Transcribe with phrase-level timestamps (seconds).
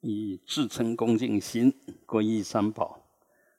[0.00, 1.74] 以至诚恭敬心
[2.06, 3.00] 皈依三宝。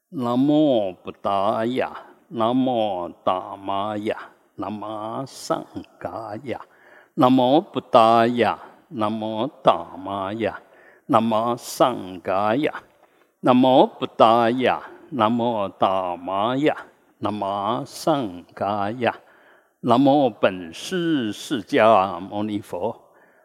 [0.09, 1.95] 南无布达雅，
[2.29, 4.17] 南无达玛雅，
[4.55, 5.65] 南无上
[5.99, 6.59] 伽雅，
[7.13, 8.59] 南无布达雅，
[8.89, 10.61] 南无达玛雅，
[11.05, 12.83] 南无上伽雅，
[13.41, 14.81] 南无布达雅，
[15.11, 16.75] 南无达玛雅，
[17.19, 19.15] 南无上伽雅，
[19.81, 23.00] 南无本师释迦牟尼佛。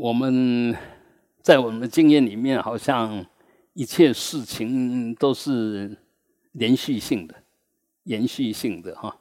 [0.00, 0.74] 我们
[1.42, 3.22] 在我们的经验里面，好像
[3.74, 5.94] 一切事情都是
[6.52, 7.34] 连续性的、
[8.04, 9.14] 延续性的哈，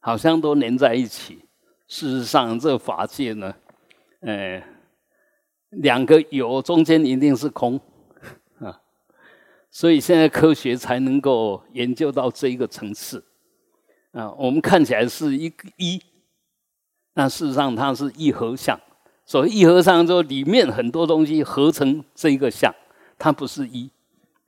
[0.00, 1.46] 好像都连在一起。
[1.88, 3.54] 事实上，这法界呢，
[4.20, 4.62] 呃，
[5.70, 7.80] 两个有中间一定是空
[8.58, 8.82] 啊，
[9.70, 13.24] 所以现在科学才能够研究到这一个层次
[14.10, 14.30] 啊。
[14.32, 16.02] 我们看起来是一个一，
[17.14, 18.78] 但事实上它是一合相。
[19.32, 22.70] 所谓一合上之后，里面很多东西合成这一个相，
[23.18, 23.88] 它不是一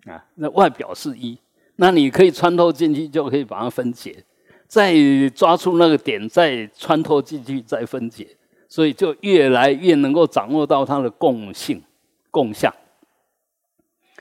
[0.05, 0.23] 啊。
[0.35, 1.39] 那外表是一，
[1.77, 4.23] 那你可以穿透进去，就可以把它分解，
[4.67, 4.95] 再
[5.31, 8.29] 抓出那个点，再穿透进去，再分解，
[8.69, 11.83] 所以就越来越能够掌握到它的共性、
[12.31, 12.71] 共相。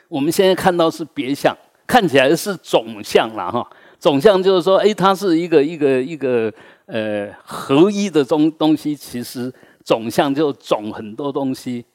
[0.08, 1.54] 我们现在看到是别相，
[1.86, 3.70] 看起来是总相了哈。
[4.00, 6.50] 总相就是说，哎，它是一个一个一个
[6.86, 9.54] 呃合一的东东西，其实。
[9.84, 11.86] 总相就总很多东西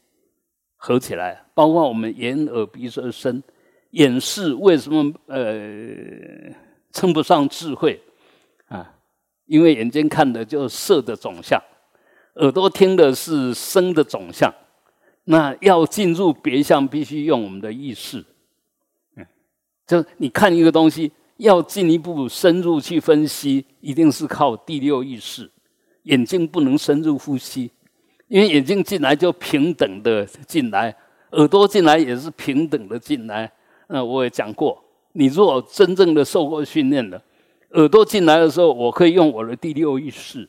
[0.77, 3.43] 合起来，包括我们眼、耳、鼻、舌、身。
[3.93, 6.55] 眼视为什么呃
[6.93, 7.99] 称不上智慧
[8.67, 8.95] 啊？
[9.47, 11.59] 因为眼睛看的就色的总相，
[12.35, 14.55] 耳朵听的是声的总相。
[15.25, 18.23] 那要进入别相，必须用我们的意识。
[19.17, 19.27] 嗯，
[19.87, 25.51] 就你看一个东西，要进一步深入去分析，一定是靠第六意识。
[26.03, 27.71] 眼睛不能深入呼吸。
[28.29, 30.95] 因为眼睛进来就平等的进来，
[31.33, 33.51] 耳朵进来也是平等的进来。
[33.89, 37.21] 那我也讲过，你如果真正的受过训练的，
[37.71, 40.47] 耳朵进来的时候，我可以用我的第六意识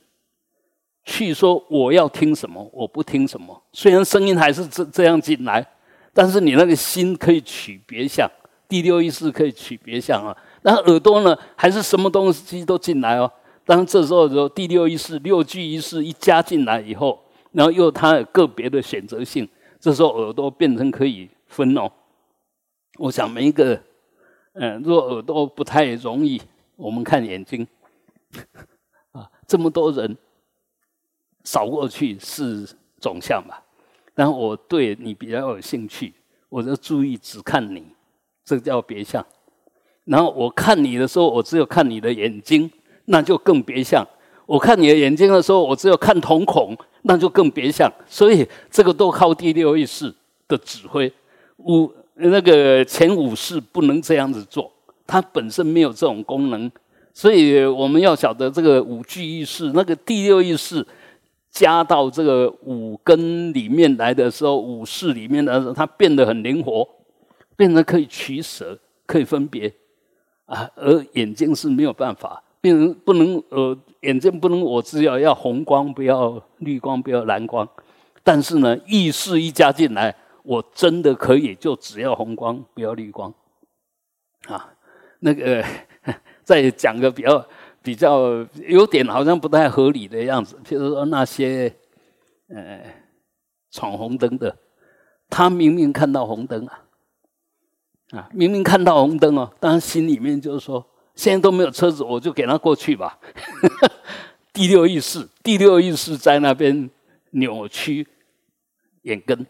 [1.06, 3.62] 去说我要听什么，我不听什么。
[3.72, 5.66] 虽然声音还是这这样进来，
[6.13, 8.29] 但是你那个心可以取别相，
[8.68, 10.35] 第六意识可以取别相啊。
[10.63, 13.31] 那耳朵呢，还是什么东西都进来哦。
[13.66, 17.18] 当这时候的时候，第六意识、六具意识一加进来以后。
[17.52, 19.48] 然后又它个别的选择性，
[19.80, 21.92] 这时候耳朵变成可以分哦。
[22.98, 23.82] 我想每一个，
[24.54, 26.42] 嗯，若耳朵不太容易，
[26.76, 27.68] 我们看眼睛，
[29.12, 30.18] 啊，这么多人
[31.44, 32.68] 扫过去是
[33.00, 33.64] 总像吧？
[34.16, 36.14] 然后我对你比较有兴趣，
[36.50, 37.84] 我就注意只看你，
[38.44, 39.26] 这叫别相。
[40.04, 42.70] 然后我看你的时候，我只有看你的眼睛，
[43.06, 44.06] 那就更别相。
[44.50, 46.76] 我看你的眼睛的时候，我只有看瞳孔。
[47.04, 50.14] 那就更别想，所以这个都靠第六意识
[50.50, 51.10] 的指挥。
[51.56, 54.70] 五那个前五式不能这样子做，
[55.08, 56.70] 它本身没有这种功能，
[57.14, 60.86] 所以我们要晓得这个五具意识，那个第六意识
[61.50, 66.86] 加到这个五根里面来的时候，五识里面的时候，它变得很灵活，
[67.56, 69.74] 变得可以取舍，可以分别
[70.48, 72.44] 啊，而眼睛是没有办法。
[72.62, 77.68] 病人不能呃眼睛不能我只要要红光不要绿光不要蓝光，
[78.24, 83.34] 但是呢意识一加进来，我真的可以就只要红光不要绿光，
[84.48, 84.74] 啊，
[85.19, 85.64] 那个
[86.44, 87.46] 再讲个比较
[87.81, 91.74] 比较有点好像不太合理的样子，譬如说那些
[92.50, 92.81] 呃
[93.72, 94.54] 闯红灯的，
[95.30, 96.83] 他明明看到红灯啊，
[98.12, 100.86] 啊明明看到红灯哦，但是心里面就是说。
[101.19, 103.19] 现在都没有车子，我就给他过去吧。
[104.54, 106.89] 第六意识，第六意识在那边
[107.31, 108.07] 扭曲
[109.01, 109.45] 眼根，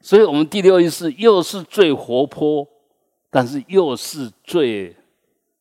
[0.00, 2.66] 所以我们第六意识又是最活泼，
[3.28, 4.96] 但是又是最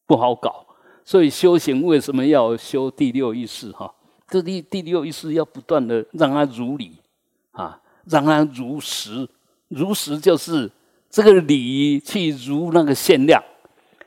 [0.06, 0.66] 不好搞。
[1.04, 3.70] 所以修行为什么要修第六意识？
[3.74, 3.94] 哈，
[4.30, 6.94] 这第第六意识要不断的让它如理
[7.52, 9.28] 啊，让它如实。
[9.68, 10.72] 如实就是
[11.10, 13.44] 这个理去如那个限量。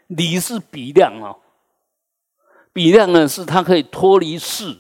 [0.09, 1.37] 理是比量哦，
[2.73, 4.77] 比量呢是它可以脱离事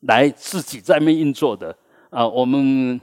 [0.00, 1.76] 来自己在那运作的
[2.10, 2.26] 啊。
[2.26, 3.00] 我们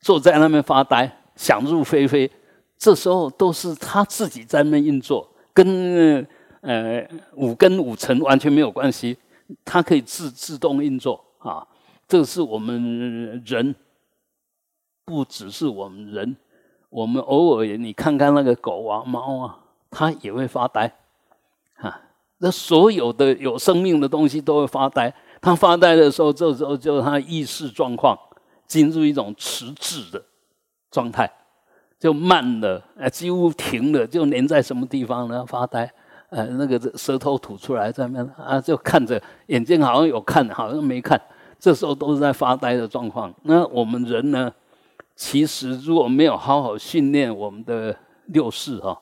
[0.00, 2.30] 坐在那边发呆，想入非非，
[2.76, 6.26] 这时候都是他自己在那运作，跟
[6.60, 9.16] 呃五根五尘完全没有关系，
[9.64, 11.66] 它可以自自动运作啊。
[12.06, 13.74] 这是我们人，
[15.06, 16.36] 不只是我们人，
[16.90, 19.58] 我们偶尔你看看那个狗啊、猫啊，
[19.94, 20.92] 它也会发呆，
[21.76, 22.00] 哈。
[22.38, 25.14] 那所有的有生命的东西都会发呆。
[25.40, 28.18] 它发呆的时候，这时候就它意识状况
[28.66, 30.22] 进入一种迟滞的
[30.90, 31.30] 状态，
[31.98, 35.46] 就慢了，呃，几乎停了，就连在什么地方呢？
[35.46, 35.90] 发呆，
[36.30, 41.20] 呃，那个舌头吐出来在那啊，就看着眼睛好像有看，好像没看。
[41.60, 43.32] 这时候都是在发呆的状况。
[43.44, 44.52] 那我们人呢？
[45.16, 47.96] 其实如果没有好好训练我们的
[48.26, 49.00] 六识哈，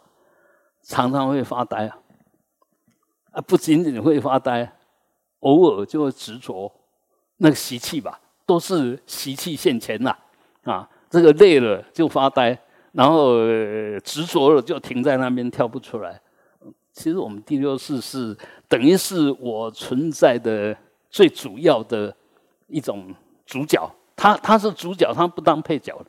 [0.82, 1.98] 常常会发呆啊。
[3.30, 4.70] 啊，不仅仅会发呆，
[5.40, 6.70] 偶尔就会执着
[7.38, 10.16] 那个习气吧，都是习气现前呐。
[10.64, 12.58] 啊，这个累了就发呆，
[12.92, 13.38] 然后
[14.04, 16.20] 执着了就停在那边跳不出来。
[16.92, 18.36] 其实我们第六识是
[18.68, 20.76] 等于是我存在的
[21.08, 22.14] 最主要的。
[22.68, 23.14] 一种
[23.44, 26.02] 主角，他他是主角，他不当配角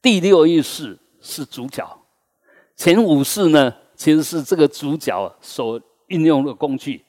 [0.00, 1.86] 第六意识是主角，
[2.76, 7.04] 前五识呢其实是这个主角所运用的工具。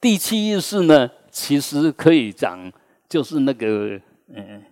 [0.00, 2.72] 第七意识呢，其实可以讲
[3.08, 4.62] 就是那个嗯，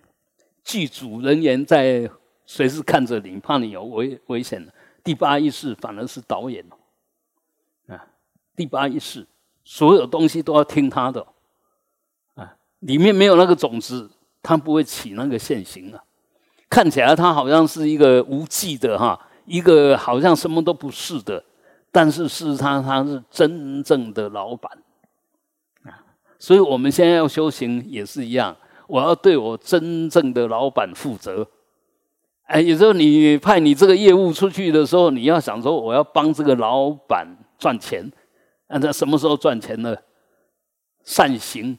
[0.63, 2.09] 剧组人员在
[2.45, 4.65] 随时看着你，怕你有危危险
[5.03, 6.65] 第八意识反而是导演
[7.87, 8.07] 啊，
[8.55, 9.27] 第八意识
[9.63, 11.27] 所有东西都要听他的
[12.35, 12.55] 啊。
[12.79, 14.09] 里面没有那个种子，
[14.41, 16.03] 他不会起那个现行啊。
[16.69, 21.43] 看起来他好像是一个无忌的哈，一个好像什么都不是的，
[21.91, 24.71] 但是事实上他是真正的老板
[25.83, 26.05] 啊。
[26.37, 28.55] 所以我们现在要修行也是一样，
[28.87, 31.47] 我要对我真正的老板负责。
[32.43, 38.09] 哎，有时候你派你这个业务出去的时候，你要想说我要帮这个老板赚钱，
[38.67, 39.95] 那他什么时候赚钱呢？
[41.03, 41.77] 善行。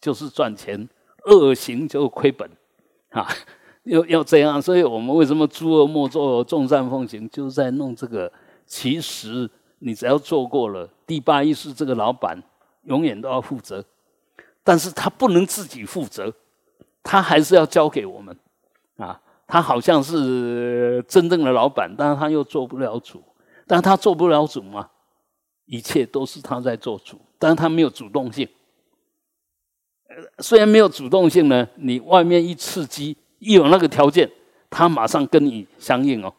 [0.00, 0.88] 就是赚钱，
[1.24, 2.48] 恶行就亏本，
[3.10, 3.26] 啊，
[3.88, 8.30] 要要这样，所以我们为什么诸恶莫作，众善奉行，就是在弄这个。
[8.66, 9.48] 其实
[9.78, 12.42] 你只要做过了，第八意识这个老板
[12.82, 13.82] 永远都要负责，
[14.62, 16.30] 但是他不能自己负责，
[17.02, 18.36] 他还是要交给我们，
[18.98, 23.22] 啊，他好像是真正的老板，但是他又做不了主，
[23.66, 24.90] 但他做不了主嘛，
[25.64, 28.46] 一切都是他在做主，但是他没有主动性。
[30.40, 34.30] 虽然没有主动性呢，你外面一刺激，一有那个条件，
[34.68, 36.32] 他马上跟你相应哦。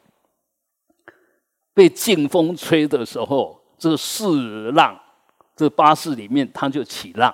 [1.74, 5.00] 被劲风吹的时候，这四浪，
[5.56, 7.34] 这八四里面它就起浪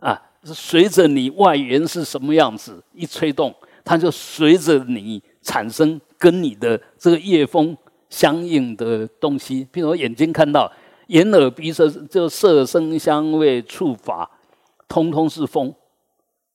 [0.00, 0.20] 啊。
[0.42, 3.54] 随着你外缘是什么样子，一吹动，
[3.84, 7.76] 它就随着你产生跟你的这个夜风
[8.10, 9.66] 相应的东西。
[9.70, 10.72] 比如眼睛看到，
[11.08, 14.28] 眼耳鼻舌，就色声香味触法。
[14.88, 15.74] 通通是风，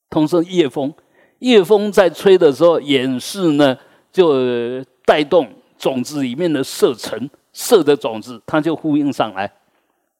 [0.09, 0.94] 通是夜风。
[1.41, 3.75] 夜风在吹的时候，眼视呢
[4.11, 9.51] 就带动种子里面的色尘，色的种子它就呼应上来，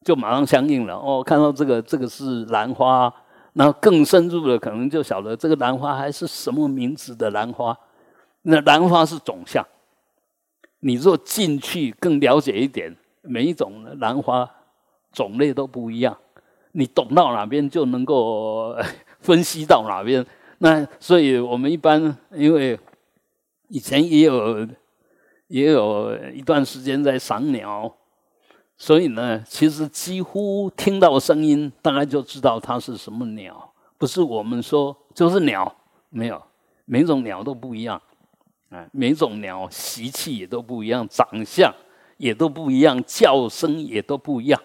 [0.04, 0.96] 就马上相应了。
[0.96, 3.14] 哦，看到这个，这个是兰花，
[3.54, 7.78] 那更深入的可能就晓得这个兰花还是什么名字的兰花。
[8.42, 9.64] 那兰花是种相，
[10.80, 14.50] 你若进去更了解一点，每一种兰花
[15.14, 16.18] 种类都不一样。
[16.72, 18.76] 你懂到哪边就能够
[19.22, 20.26] 分析到哪边。
[20.64, 22.80] 那所以我们一般因为
[23.68, 24.68] 以前也有
[25.48, 27.92] 也有一段时间在赏鸟，
[28.78, 33.74] 所以呢，其实几乎听到声音，大概就知道它是什么鸟。
[33.98, 35.76] 不是我们说就是鸟，
[36.10, 36.40] 没有
[36.86, 38.00] 每种鸟都不一样
[38.70, 41.74] 啊，每种鸟习气也都不一样，长相
[42.18, 44.62] 也都不一样，叫声也都不一样，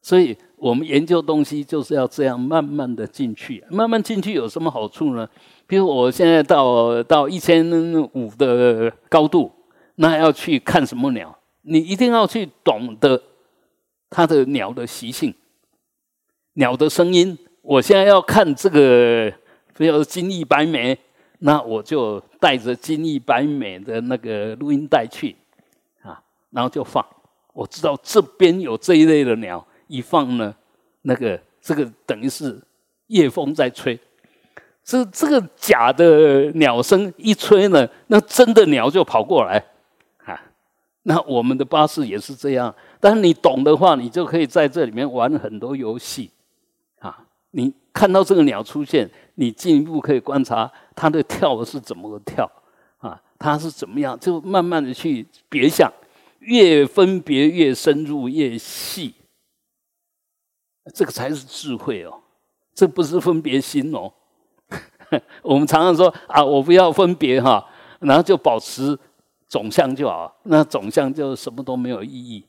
[0.00, 0.38] 所以。
[0.62, 5.28] 我们研究东西就是要这样慢慢的进去，慢慢进去有什么好处呢？
[5.66, 7.68] 比如我现在到到一千
[8.12, 9.50] 五的高度，
[9.96, 11.36] 那要去看什么鸟？
[11.62, 13.20] 你一定要去懂得
[14.08, 15.34] 它的鸟的习性、
[16.52, 17.36] 鸟的声音。
[17.62, 19.32] 我现在要看这个，
[19.76, 20.96] 比如金翼白眉，
[21.40, 25.34] 那我就带着金翼白眉的那个录音带去
[26.02, 27.04] 啊，然后就放。
[27.52, 29.66] 我知道这边有这一类的鸟。
[29.92, 30.54] 一放呢，
[31.02, 32.58] 那个这个等于是
[33.08, 33.98] 夜风在吹，
[34.82, 39.62] 这这个假的鸟声一吹呢，那真的鸟就跑过来
[40.24, 40.40] 啊。
[41.02, 46.30] 那我们的巴士也是这样，但是你懂的话，你就可以在这里面玩很多游戏
[47.00, 47.26] 啊。
[47.50, 52.50] 你看到这个鸟出现，你进一步可以观察它的跳是怎么个跳
[52.96, 53.20] 啊。
[53.38, 55.92] 它是怎么样，就慢慢的去别想，
[56.38, 59.12] 越分别越深入越细，
[60.94, 62.22] 这个才是智慧哦，
[62.74, 64.12] 这不是分别心哦。
[65.42, 67.64] 我们常常说啊，我不要分别哈，
[68.00, 68.98] 然后就保持
[69.46, 72.46] 总相就好，那总相就什么都没有意义。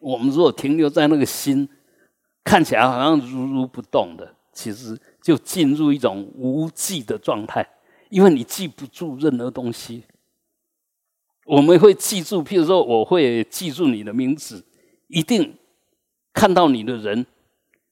[0.00, 1.68] 我们如果停留在那个心，
[2.42, 7.68] 看起来好像如如不动的，其实就进入一种无记的状态，
[8.08, 10.04] 因为你记不住任何东西。
[11.44, 14.64] 我们会记住，譬如说，我会记住你的名字，
[15.08, 15.57] 一定
[16.38, 17.26] 看到你的人。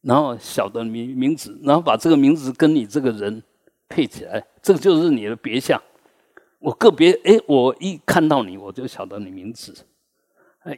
[0.03, 3.43] 然后晓得名名字，然后把这个名字跟你这个人
[3.88, 5.83] 配起来，这个就是你的别相。
[6.61, 9.75] 我个别哎，我一看到你，我就晓得你名字，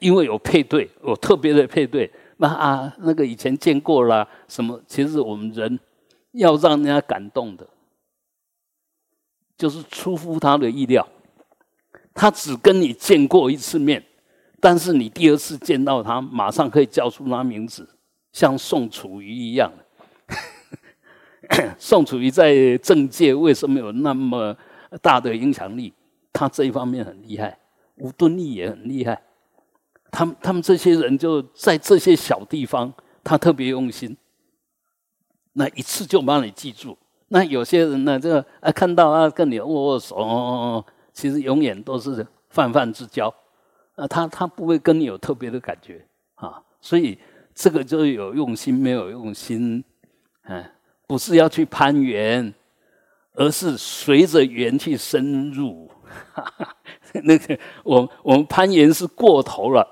[0.00, 2.10] 因为有配对，我特别的配对。
[2.38, 4.80] 那啊，那个以前见过啦，什么？
[4.86, 5.78] 其实我们人
[6.32, 7.68] 要让人家感动的，
[9.58, 11.06] 就是出乎他的意料。
[12.14, 14.02] 他只跟你见过一次面，
[14.60, 17.88] 但是你第二次见到他，马上可以叫出他名字。
[18.32, 19.72] 像宋楚瑜一样，
[21.78, 24.56] 宋楚瑜在政界为什么有那么
[25.00, 25.92] 大的影响力？
[26.32, 27.58] 他这一方面很厉害，
[27.96, 29.20] 吴敦义也很厉害。
[30.10, 32.92] 他们他们这些人就在这些小地方，
[33.24, 34.16] 他特别用心，
[35.54, 36.96] 那一次就把你记住。
[37.28, 43.34] 那有些人呢，这个啊看到啊跟你握握手，其实永远都是泛泛之交，
[43.98, 46.02] 啊他他不会跟你有特别的感觉
[46.36, 47.18] 啊，所以。
[47.60, 49.82] 这个就是有用心，没有用心，
[50.42, 50.70] 哎，
[51.08, 52.54] 不是要去攀缘，
[53.34, 55.90] 而是随着缘去深入。
[56.32, 56.76] 哈 哈
[57.24, 59.84] 那个，我我们攀缘是过头了，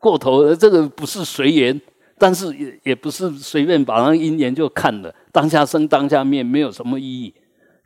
[0.00, 1.80] 过头，这个不是随缘，
[2.18, 5.14] 但是也也不是随便把那因缘就看了。
[5.30, 7.32] 当下生，当下灭，没有什么意义。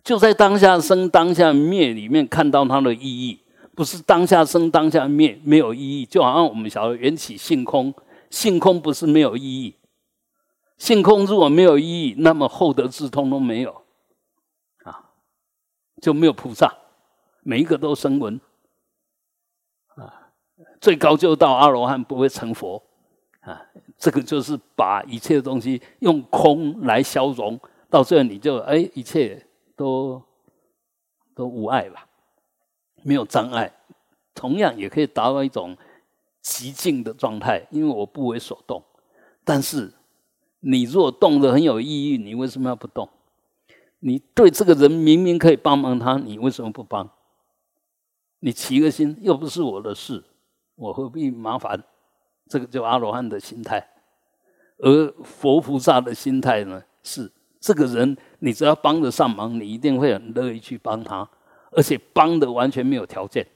[0.02, 3.38] 就在当下生，当下灭里面看到它的意义，
[3.78, 6.04] 不是当下生，当下灭没有意义。
[6.04, 7.94] 就好像我们晓得缘起性空。
[8.28, 9.76] 性空不是没有意义，
[10.78, 13.70] 性空如果没有意义，那么厚德智通都没有，
[14.82, 15.12] 啊，
[16.02, 16.76] 就没有菩萨，
[17.42, 18.38] 每一个都生闻，
[19.94, 20.28] 啊，
[20.80, 22.82] 最高就到阿罗汉，不会成佛，
[23.40, 23.62] 啊，
[23.96, 27.58] 这个就是把一切东西用空来消融，
[27.88, 30.20] 到最后你就哎，一切都
[31.34, 32.07] 都无碍了，
[33.02, 33.72] 没有障碍，
[34.34, 35.76] 同样也可以达到一种。
[36.40, 38.82] 极静的状态，因为我不为所动。
[39.44, 39.92] 但是，
[40.60, 43.06] 你若动的很有意义，你为什么要不动？
[43.98, 47.10] 你对这个人明明可以帮忙他，你为什么不帮？
[48.38, 50.24] 你起个心，又不是我的事，
[50.76, 51.84] 我何必麻烦？
[52.48, 53.86] 这个叫阿罗汉的心态。
[54.78, 61.28] 而佛菩萨的心态呢，是这个人，你只要帮得上忙，你一定会很乐意去帮他，
[61.72, 63.46] 而且帮的完全没有条件。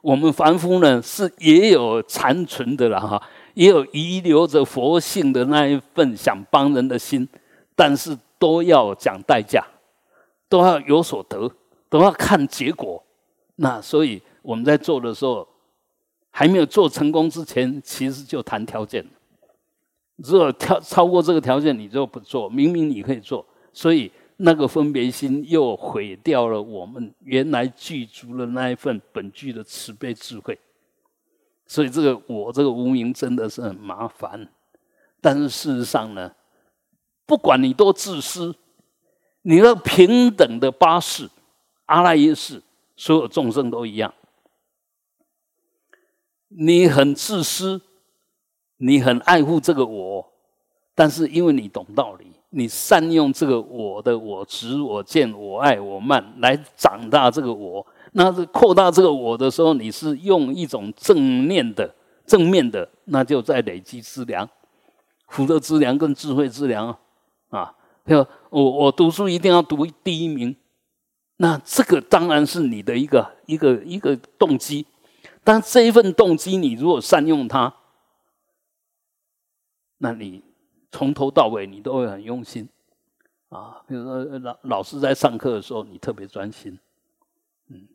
[0.00, 3.20] 我们凡夫呢，是也有残存的了哈，
[3.54, 7.28] 也有遗留着佛性的那一份想帮人的心，
[7.74, 9.64] 但是都要讲代价，
[10.48, 11.50] 都要有所得，
[11.90, 13.02] 都要看结果。
[13.56, 15.46] 那所以我们在做的时候，
[16.30, 19.04] 还没有做成功之前，其实就谈条件。
[20.16, 22.48] 如果跳超过这个条件，你就不做。
[22.48, 24.10] 明明你可以做，所以。
[24.40, 30.56] 那个分别心又毁掉了我们原来具足的那一份本具的慈悲智慧，
[31.66, 34.48] 所以这个我这个无名真的是很麻烦。
[35.20, 36.32] 但是事实上呢，
[37.26, 38.54] 不管你多自私，
[39.42, 41.28] 你那平等的八世
[41.86, 42.62] 阿赖耶识，
[42.96, 44.14] 所有众生都一样。
[46.46, 47.82] 你很自私，
[48.76, 50.32] 你很爱护这个我，
[50.94, 52.26] 但是因为你懂道理。
[52.50, 64.48] 你善用这个我的我执我见我爱我慢来长大这个我，那是扩大这个我的时候，你是用一种正念的正面的，那就在累积资粮，
[65.28, 66.96] 福德资粮跟智慧资粮
[67.50, 67.74] 啊。
[68.06, 70.56] 就我我读书一定要读第一名，
[71.36, 74.86] 那这个当然是你的一个一个一个动机，
[75.44, 77.74] 但这一份动机你如果善用它，
[79.98, 80.47] 那你。
[80.90, 82.68] 从头到尾，你都会很用心
[83.50, 83.82] 啊。
[83.86, 86.78] 比如说，老老师在上课的时候，你特别专心。
[87.68, 87.86] 嗯，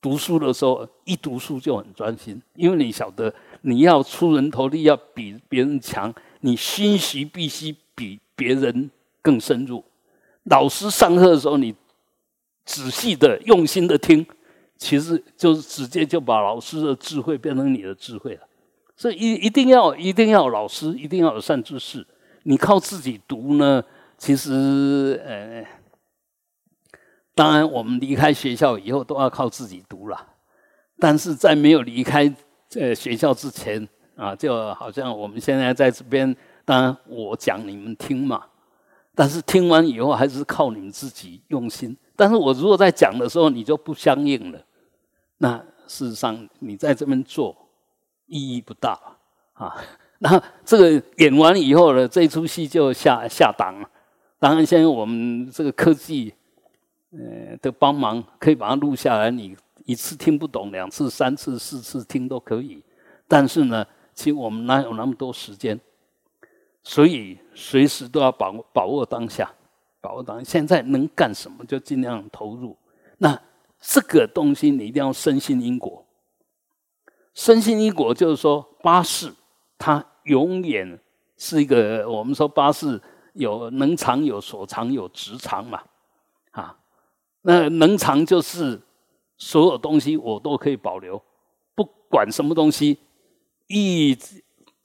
[0.00, 9.84] 读书的时候，一读书就很专心，因为你晓得你要出人头地，要比别人强，你心习必须比别人更深入。
[10.44, 11.74] 老师上课的时候，你
[12.64, 14.24] 仔细的、用心的听，
[14.76, 18.48] 其实就是直接就把老师的智慧变成你的智慧了。
[19.02, 22.06] 所以一一定要一定要老师，一定要有善知识。
[22.44, 23.82] 你靠自己读呢，
[24.16, 25.66] 其实呃，
[27.34, 30.28] 当然，我们离开学校以后都要靠自己读了。
[31.00, 32.32] 但是在没有离开
[32.68, 38.44] 这学校之前啊，就好像我们现在在这边，当然我讲你们听嘛。
[39.16, 41.96] 但是听完以后还是靠你们自己用心。
[42.14, 44.64] 但是我如果在讲的时候你就不相应了，
[45.38, 47.56] 那事实上你在这边做
[48.32, 48.98] 意义不大
[49.52, 49.76] 啊。
[50.24, 53.90] 那这个演完以后呢，这出戏就下下档了。
[54.38, 56.32] 当然，现在我们这个科技，
[57.10, 59.30] 呃的帮忙，可以把它录下来。
[59.30, 62.82] 你一次听不懂，两次、三次、四次听都可以。
[63.26, 63.84] 但是呢，
[64.14, 65.78] 其实我们哪有那么多时间？
[66.84, 69.52] 所以随时都要把握把握当下，
[70.00, 70.44] 把握当下。
[70.44, 72.76] 现在能干什么就尽量投入。
[73.18, 73.36] 那
[73.80, 76.01] 这个东西你一定要深信因果。
[77.34, 79.32] 身心因果就是说，八士
[79.78, 80.98] 它永远
[81.36, 83.00] 是一个我们说八士
[83.34, 85.80] 有能藏有所藏有直藏嘛，
[86.50, 86.76] 啊，
[87.42, 88.80] 那能藏就是
[89.36, 91.22] 所有东西我都可以保留，
[91.74, 92.98] 不管什么东西
[93.68, 94.16] 一。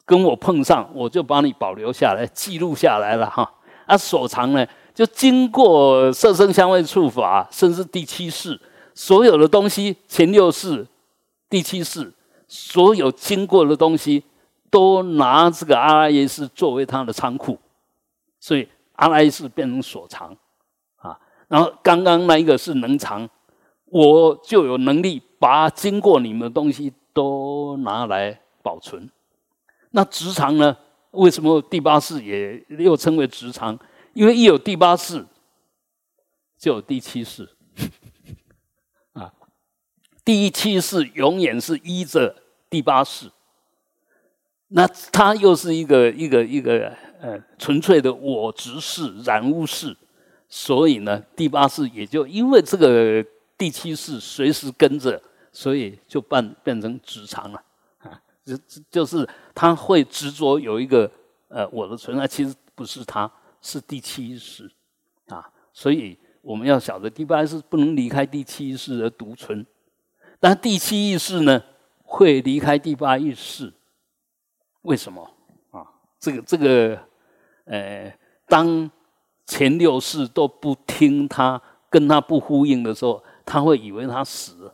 [0.07, 3.55] 跟我碰上，我就把你保留下来，记录下来了哈。
[3.85, 8.57] 啊，所藏呢，就经过色声香味触法，甚至第七世，
[8.95, 10.87] 所有的东西，前六世、
[11.49, 12.09] 第七世，
[12.47, 14.23] 所有经过的东西，
[14.69, 17.57] 都拿这个阿拉耶识作为他的仓库，
[18.39, 20.35] 所以阿拉耶识变成所藏
[20.97, 21.19] 啊。
[21.47, 23.29] 然后刚刚那一个是能藏，
[23.85, 29.09] 我就有能力把经过你们的东西都拿来保存。
[29.91, 30.77] 那直肠呢？
[31.11, 33.79] 为什么第八世也又称为直肠？
[34.13, 35.25] 因为一有第八世，
[36.59, 37.47] 就有第七世。
[40.27, 42.35] 第七世永远是依着
[42.69, 43.31] 第八世，
[44.67, 49.95] 那他又是一个一个一个呃纯粹的我执世染污世，
[50.49, 53.25] 所以呢，第八世也就因为这个
[53.57, 55.17] 第七世随时跟着，
[55.53, 57.63] 所以就变变成直肠了
[57.99, 58.21] 啊。
[58.43, 58.53] 就
[58.91, 61.09] 就是他会执着有一个
[61.47, 64.69] 呃我的存在，其实不是他，是第七世
[65.27, 65.49] 啊。
[65.71, 69.65] 所以我们要晓得，第八世不能离开第七世而独存，
[70.39, 71.63] 那第七意识呢
[72.03, 73.73] 会离开第八意识。
[74.83, 75.29] 为什么
[75.71, 75.85] 啊？
[76.19, 76.99] 这个这个
[77.65, 78.89] 呃，当
[79.45, 84.71] 前六世都不听他，跟他不呼应的时候，他会以为他死。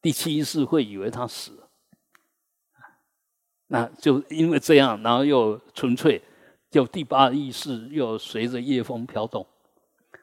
[0.00, 1.52] 第七意识会以为他死。
[3.66, 6.22] 那就因为这样，然后又纯粹，
[6.70, 9.44] 就第八意识又随着夜风飘动。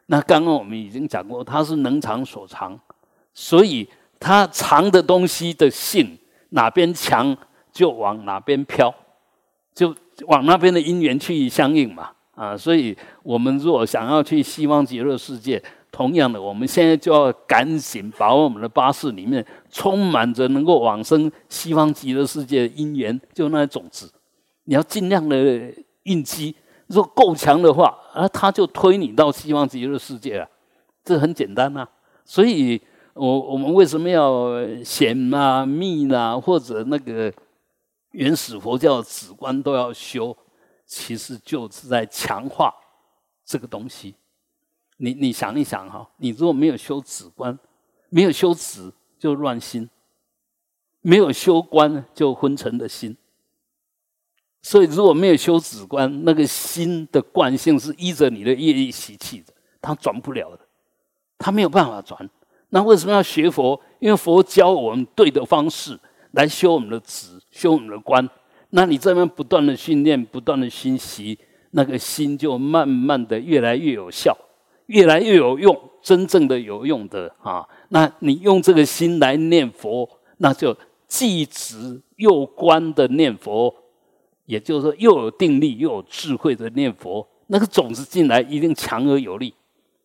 [0.06, 2.80] 那刚刚我们已经讲过，它是能藏所藏，
[3.34, 3.90] 所以
[4.22, 6.18] 它藏的东西的性
[6.52, 7.36] 哪边强，
[7.74, 8.94] 就往哪边飘，
[9.76, 9.94] 就
[10.28, 12.12] 往那边的因缘去相应嘛。
[12.36, 15.62] 啊，所以我们如果想要去西方极乐世界。
[15.94, 24.10] 同样的，我们现在就要赶紧把我们的巴士里面充满着能够往生西方极乐世界的因缘，就那种子，
[24.64, 25.36] 你要尽量的
[26.04, 26.56] 应激。
[26.88, 30.48] 如果够强的话，啊，他就推你到西方极乐世界了。
[31.04, 31.86] 这很简单呐。
[32.24, 32.82] 所以，
[33.14, 37.34] 我我们为什么要显啊、密啊，或者那个
[38.12, 40.36] 原始佛教的止观都要修？
[40.86, 42.74] 其实就是在强化
[43.46, 44.14] 这个东西。
[44.98, 47.58] 你你想一想哈，你如果没有修止观，
[48.10, 49.90] 没有修止就乱心，
[51.00, 53.16] 没有修观就昏沉的心。
[54.62, 60.60] 所以如果没有修止观，那个心的惯性是依着你的业力习气的，它转不了的，
[61.38, 62.30] 它没有办法转。
[62.72, 63.80] 那为什么要学佛？
[64.00, 65.98] 因为佛教我们对的方式
[66.32, 68.30] 来修我们的止，修我们的观。
[68.72, 71.38] 那你这边不断的训练，不断的熏习，
[71.72, 74.38] 那个心就慢慢的越来越有效。
[74.88, 77.66] 越来越有用，真正的有用的啊！
[77.90, 80.76] 那你用这个心来念佛，那就
[81.08, 83.74] 既直又观的念佛，
[84.48, 87.26] 也就是说又有定力又有智慧的念佛。
[87.48, 89.54] 那个种子进来一定强而有力，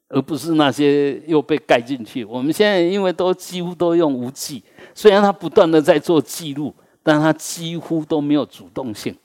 [0.08, 2.24] 而不是那些又被盖进去。
[2.24, 4.62] 我们现在因为都几乎都用无记，
[4.94, 9.16] 虽然他不断的在做记录，但他几乎都没有主动性，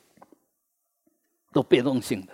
[1.54, 2.34] 都被动性的。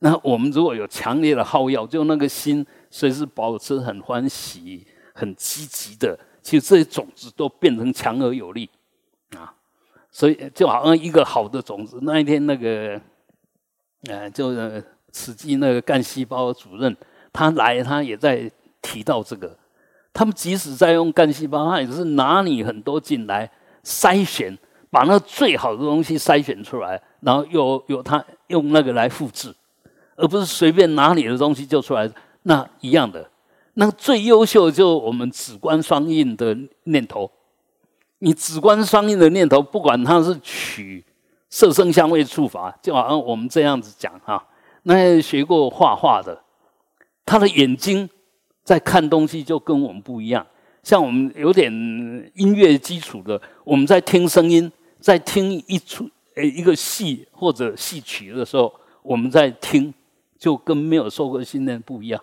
[0.00, 8.68] 那我们如果有强烈的好药，就那个心随时保持很欢喜、很积极的，其实这些种子都变成强而有力
[9.30, 9.54] 啊。
[10.10, 13.00] 所以就好像一个好的种子，那一天那个，
[14.04, 16.94] 呃，就是慈济那个干细胞主任，
[17.36, 19.54] 他来他也在提到这个。
[20.14, 23.50] 他们即使在用干细胞，他也是拿你很多进来
[23.84, 24.56] 筛选，
[24.90, 29.54] 把那最好的东西筛选出来，然后又又他用那个来复制。
[30.16, 32.10] 而不是随便拿你的东西就出来，
[32.44, 33.28] 那一样的。
[33.74, 37.30] 那最优秀就我们指观双印的念头。
[38.20, 41.04] 你指观双印的念头，不管它是取
[41.50, 44.42] 色声香味触法，就好像我们这样子讲哈。
[44.84, 46.42] 那学过画画的，
[47.26, 48.08] 他的眼睛
[48.62, 50.46] 在看东西就跟我们不一样。
[50.82, 51.70] 像我们有点
[52.36, 59.92] 音乐基础的，我们在听声音，在听一出呃一个戏或者戏曲的时候，我们在听
[60.38, 62.22] 就跟没有受过训练不一样，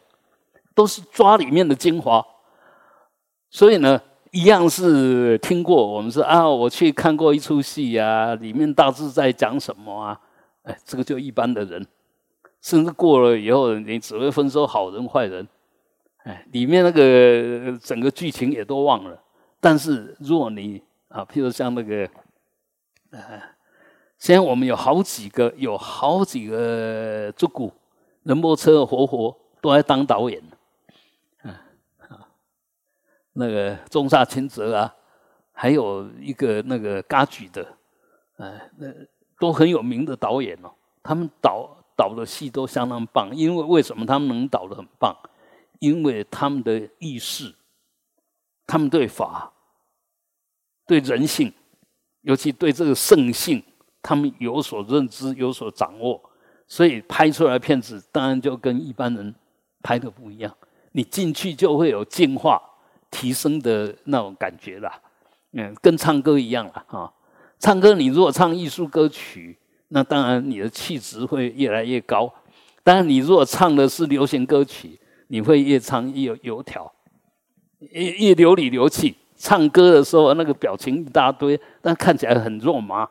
[0.74, 2.26] 都是抓里面的精华。
[3.50, 10.18] 所以呢，一样是听过，我们是啊，我去看过一出戏啊，里面大致在讲什么啊？
[10.64, 11.86] 哎，这个就一般的人，
[12.64, 15.46] 甚至过了以后，你只会分说好人坏人。
[16.24, 19.22] 哎，里面那个整个剧情也都忘了。
[19.60, 22.10] 但是如果你啊，譬如像那个，
[23.12, 23.42] 呃，
[24.18, 27.72] 现在我们有好几个，有好几个主骨
[28.24, 30.42] 仁波车活活都在当导演，
[31.44, 31.52] 嗯
[32.08, 32.26] 啊，
[33.34, 34.96] 那个中萨清泽啊，
[35.52, 37.68] 还有一个那个嘎举的，
[38.38, 38.88] 哎，那
[39.38, 40.72] 都很有名的导演哦。
[41.04, 45.16] 他们导导的戏都相当棒，因为为什么他们能导的很棒？
[45.80, 47.54] 因为他们的意识，
[48.66, 49.52] 他们对法、
[50.88, 51.54] 对人性，
[52.22, 53.62] 尤其对这个圣性，
[54.02, 56.22] 他们有所认知、有所掌握，
[56.68, 59.36] 所以拍出来片子当然就跟一般人
[59.82, 60.56] 拍的不一样。
[60.94, 62.62] 你进去就会有进化、
[63.12, 65.02] 提升的那种感觉啦。
[65.52, 67.12] 嗯，跟唱歌一样了啊。
[67.60, 69.58] 唱歌，你如果唱艺术歌曲，
[69.94, 72.34] 那当然你的气质会越来越高。
[72.84, 76.92] 当然，你如果唱的是流行歌曲，你会越唱越油条，
[77.80, 79.16] 越越流里流气。
[79.36, 83.08] 唱歌的时候那个表情一大堆，但看起来很肉麻。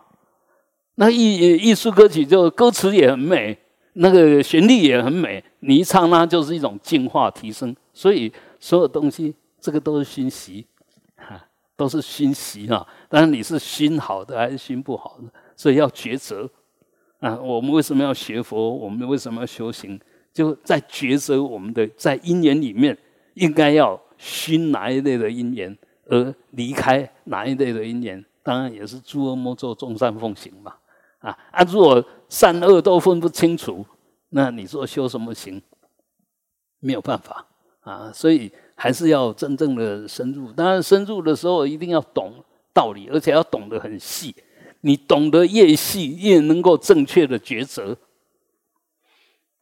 [0.97, 3.57] 那艺艺术歌曲就歌词也很美，
[3.95, 5.43] 那个旋律也很美。
[5.61, 7.75] 你一唱，那就是一种进化提升。
[7.95, 10.67] 所以所有东西，这个都是熏习，
[11.17, 11.41] 哈，
[11.77, 12.87] 都是熏习啊。
[13.09, 16.49] 当然你是熏好的还是熏不好的，所以要抉择
[17.23, 17.41] 啊。
[17.41, 18.71] 我们为什么要学佛？
[18.77, 19.99] 我们为什么要修行？
[20.35, 22.97] 就在抉择我们的在因缘里面，
[23.35, 25.75] 应该要熏哪一类的因缘，
[26.07, 30.75] 而离开哪一类的因缘，当然也是诸恶莫作，众善奉行嘛。
[31.21, 31.63] 啊啊！
[31.71, 33.87] 如果善恶都分不清楚，
[34.31, 35.63] 那你说修什么行？
[36.81, 37.47] 没有办法
[37.83, 38.11] 啊！
[38.13, 40.51] 所以还是要真正的深入。
[40.51, 42.33] 当然，深入的时候一定要懂
[42.73, 44.35] 道理，而且要懂得很细。
[44.83, 47.97] 你懂得越细，越能够正确的抉择。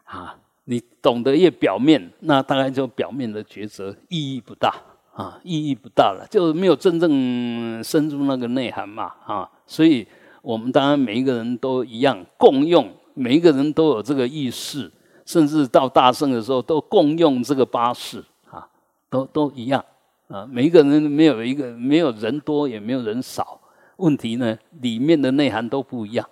[0.04, 0.37] 啊！
[0.64, 4.74] 你懂得越表面，那大概就表面的抉择意义不大
[5.14, 9.50] 啊，意义不大了，就没有真正深入那个内涵嘛啊。
[9.66, 10.06] 所以，
[10.42, 14.90] 我们当然每一个人都一样共用，每一个人都有这个意识，
[15.24, 18.68] 甚至到大圣的时候都共用这个八识啊，
[19.09, 19.85] 都都一样
[20.28, 20.46] 啊。
[20.50, 23.60] 每一个人没有一个没有人多也没有人少，
[24.00, 26.28] 问题呢里面的内涵都不一样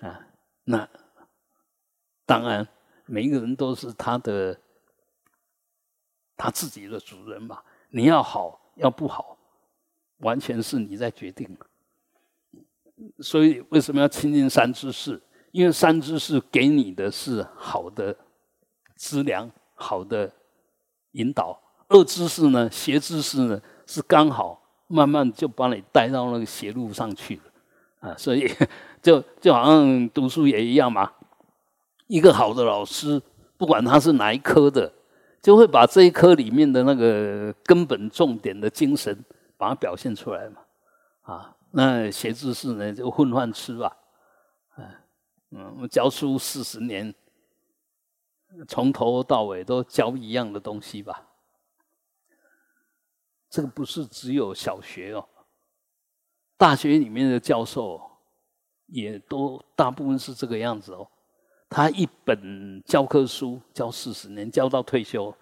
[0.00, 0.28] 啊。
[0.64, 0.88] 那
[2.24, 2.66] 当然。
[3.08, 4.58] 每一个人都是他的
[6.36, 9.38] 他自己的主人嘛，你要好要不好，
[10.16, 11.56] 完全是你在决定。
[13.20, 15.22] 所以为什么要亲近三知识？
[15.52, 18.16] 因为三知识给你的是好的
[18.96, 20.32] 资粮、好的
[21.12, 28.14] 引导；二知识呢，邪知识呢，是刚好慢慢就把你带到那个邪路上去了啊！
[28.16, 28.48] 所以
[29.02, 31.10] 就就好像读书也一样嘛。
[32.06, 33.20] 一个好的老师，
[33.56, 34.92] 不管他是哪一科的，
[35.42, 39.24] 就会把这一科里面的那个根本重点的精神，
[39.56, 40.60] 把它表现出来嘛。
[41.22, 43.96] 啊，那写知识呢，就混饭吃吧。
[44.78, 44.84] 嗯
[45.50, 47.12] 嗯，我教书四十年，
[48.68, 51.26] 从头到尾都教一样的东西吧。
[53.56, 55.26] 这个不是只有小学哦，
[56.58, 57.98] 大学里面的教授
[58.88, 61.08] 也都大部分是这个样子哦。
[61.70, 65.34] 他一本教科书教四十年，教到退休，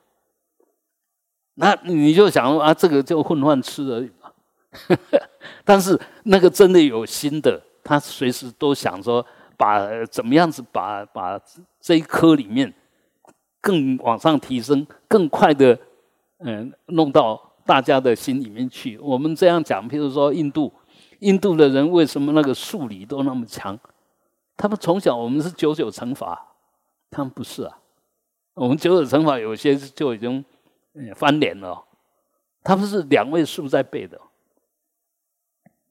[1.54, 4.32] 那你就想啊，这个就混饭吃而已嘛。
[5.64, 11.36] 但是那个真的有心的，他随时都想说，把怎么样子把把
[11.80, 12.72] 这一科里面
[13.60, 15.76] 更往上提升，更快的
[16.38, 18.98] 嗯弄到大家的心里面去。
[18.98, 20.72] 我们这样讲，譬如说印度，
[21.20, 23.78] 印度的人为什么那个数理都那么强？
[24.56, 26.54] 他们从小我们是九九乘法，
[27.10, 27.78] 他们不是啊。
[28.54, 30.44] 我们九九乘法有些就已经
[31.16, 31.82] 翻脸了，
[32.62, 34.20] 他们是两位数在背的，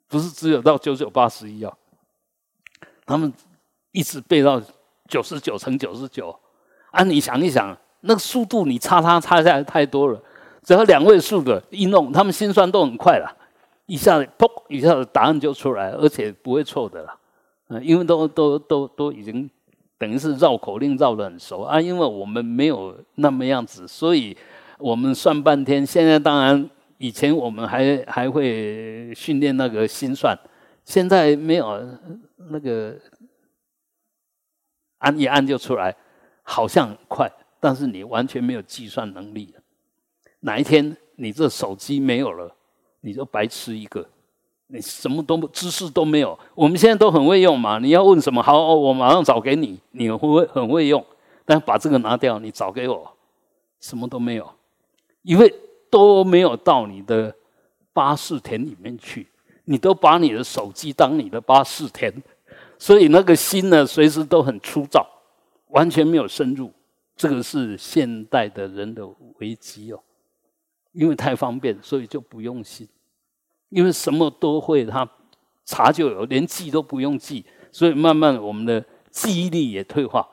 [0.08, 1.76] 不是只有到九九八十一啊。
[3.06, 3.34] 他们
[3.92, 4.62] 一直背到
[5.10, 6.40] 九十九乘九十九。
[6.92, 10.24] 啊，你想一想，那个速度你差差差下来太多了。
[10.63, 13.38] 只要两位数的一弄，他们心算都很快了，
[13.86, 17.19] 一下子砰，一下子答案就出来，而且不会错的了。
[17.67, 19.49] 嗯，因为都都都都已经
[19.97, 21.82] 等于是绕口令绕得很熟啊。
[21.82, 24.36] 因为我们没有那么样子，所以
[24.78, 25.86] 我们算半天。
[25.86, 30.38] 现在当然以前我们还还会训练那个心算，
[30.86, 31.86] 现在没有
[32.49, 32.95] 那个
[34.99, 35.93] 按一按就出来，
[36.41, 39.54] 好像很快，但是你完全没有计算能力。
[40.45, 42.53] 哪一天你这手机没有了，
[43.01, 44.06] 你就白吃一个，
[44.67, 46.38] 你什么都知识都没有。
[46.53, 51.03] 我们现在都很会用嘛，你要问什么，好，我马上找给你，你会很会用。
[51.45, 53.10] 但把这个拿掉，你找给我，
[53.79, 54.49] 什么都没有，
[55.23, 55.53] 因为
[55.89, 57.34] 都没有到你的
[57.91, 59.27] 巴士田里面去，
[59.65, 62.13] 你都把你的手机当你的巴士田，
[62.77, 65.06] 所以那个心呢，随时都很粗糙，
[65.67, 66.71] 完全没有深入。
[67.15, 69.08] 这个是现代的人的
[69.39, 69.99] 危机哦。
[70.93, 72.88] 因为太方便，所以就不用心。
[73.69, 75.08] 因为什么都会，他
[75.65, 80.27] 查就有，连记都不用记，所以慢慢我们的记忆力也退化。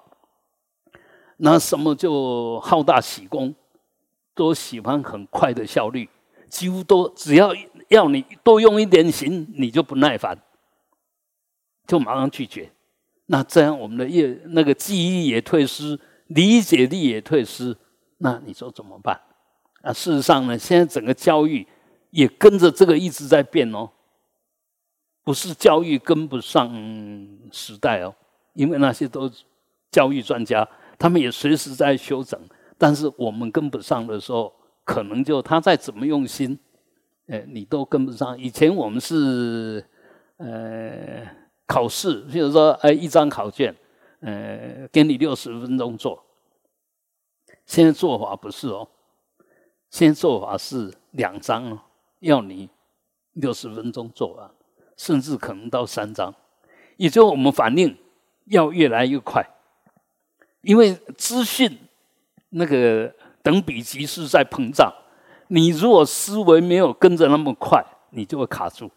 [1.38, 3.54] 那什么就好大喜功，
[4.34, 6.08] 都喜欢很快的效率，
[6.50, 7.54] 几乎都只要
[7.88, 10.38] 要你多用一点心，你就不耐烦，
[11.86, 12.70] 就马上拒绝。
[13.24, 17.74] 那这样我们的业那个记忆也退失，理解力也退失，
[18.18, 19.18] 那你说怎么办？
[19.82, 21.66] 啊，事实上呢，现在整个教育
[22.10, 23.88] 也跟着这个一直在变哦，
[25.24, 26.68] 不是教育跟不上
[27.50, 28.14] 时代哦，
[28.52, 29.30] 因为那些都
[29.90, 32.38] 教育专家，他们也随时在修整，
[32.76, 34.52] 但是我们跟不上的时候，
[34.84, 36.58] 可能就他再怎么用心，
[37.28, 38.38] 哎，你都跟不上。
[38.38, 39.82] 以前我们是
[40.36, 41.26] 呃
[41.66, 43.74] 考试，譬如说哎一张考卷，
[44.20, 46.22] 呃给你六十分钟做，
[47.64, 48.86] 现在做法不是哦。
[49.90, 51.81] 现在做法是两张哦，
[52.20, 52.70] 要你
[53.33, 54.50] 六十分钟做完，
[54.96, 56.33] 甚至可能到三张，
[56.96, 57.96] 也就我们反应
[58.46, 59.44] 要越来越快，
[60.62, 61.79] 因为资讯
[62.50, 64.92] 那个等比级是在膨胀，
[65.48, 68.90] 你如果思维没有跟着那么快，你就会卡住。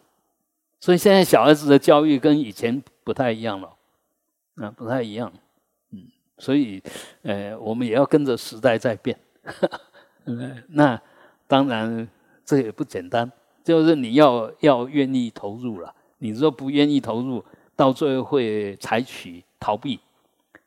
[0.80, 3.74] 所以现在小孩子的教育跟以前不太一样了，
[4.56, 5.32] 啊，不太一样，
[5.90, 6.06] 嗯，
[6.38, 6.82] 所以
[7.22, 9.18] 呃，我们也要跟着时代在变。
[10.26, 11.00] 嗯，那
[11.46, 12.08] 当然
[12.44, 13.30] 这也不简单，
[13.62, 15.94] 就是你要要愿意投入了。
[16.18, 17.44] 你说不愿意投入，
[17.76, 20.00] 到最后会采取逃避。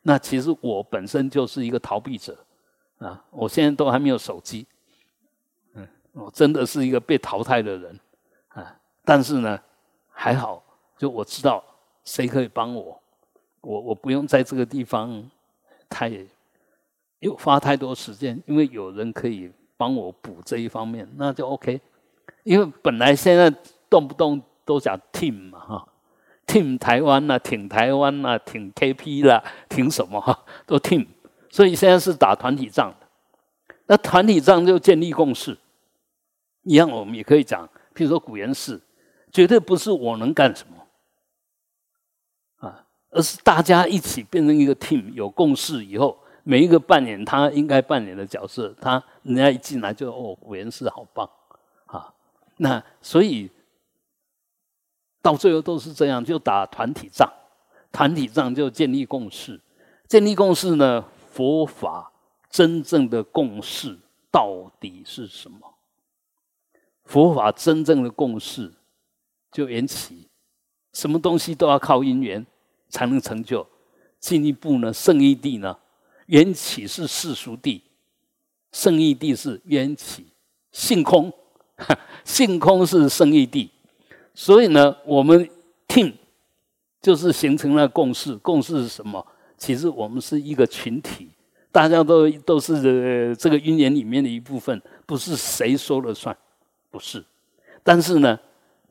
[0.02, 2.38] 那其实我本身就是一个逃避者
[2.98, 3.24] 啊！
[3.30, 4.64] 我现在都还没有手机，
[5.74, 8.00] 嗯，我真的是一个被淘汰的人
[8.48, 8.76] 啊！
[9.04, 9.60] 但是呢，
[10.10, 10.62] 还好，
[10.96, 11.62] 就我知道
[12.04, 13.00] 谁可以帮我，
[13.60, 15.28] 我我不用在这个地方
[15.88, 16.12] 太。
[17.20, 21.80] 又花太多时间，因为有人可以帮我补这一方面，那就 OK。
[22.44, 23.52] 因为本来现在
[23.90, 25.88] 动不动都讲 team 嘛哈
[26.46, 31.06] ，team 台湾呐，挺台湾呐，挺 KP 啦，挺什么哈，都 team。
[31.50, 33.06] 所以现在是打团体仗的。
[33.86, 35.58] 那团体仗就建立共识，
[36.62, 38.80] 一样我们也可以讲，譬如说古元氏，
[39.32, 40.76] 绝对不是我能干什么
[42.68, 46.16] 啊，而是大家一起变成一个 team，有共识以后。
[46.48, 51.28] 每一个扮演他应该扮演的角色，他人家一进来就哦，古元氏好棒
[51.84, 52.10] 啊！
[52.56, 53.50] 那所以
[55.20, 57.30] 到最后都是这样，就打团体仗，
[57.92, 59.60] 团体仗就建立共识。
[60.06, 62.10] 建立共识呢，佛法
[62.48, 63.98] 真正的共识
[64.30, 65.74] 到底是什么？
[67.04, 68.72] 佛法真正的共识
[69.52, 70.30] 就缘起，
[70.94, 72.46] 什么东西都要靠因缘
[72.88, 73.66] 才能成就。
[74.18, 75.76] 进一步呢，圣义地呢？
[76.28, 77.82] 缘起是世俗地，
[78.72, 80.26] 圣义地是缘起，
[80.72, 81.32] 性空，
[82.24, 83.70] 性空是圣义地，
[84.34, 85.48] 所以呢，我们
[85.86, 86.14] 听
[87.00, 88.34] 就是形成了共识。
[88.36, 89.26] 共识是什么？
[89.56, 91.30] 其实我们是一个群体，
[91.72, 96.36] 大家都都是这个因缘里面的一部分，不是谁说了算，
[96.90, 97.24] 不是。
[97.82, 98.38] 但是呢，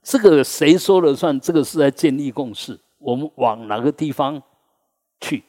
[0.01, 1.39] 这个谁说了算？
[1.39, 4.41] 这个是在建立共识，我们往哪个地方
[5.21, 5.43] 去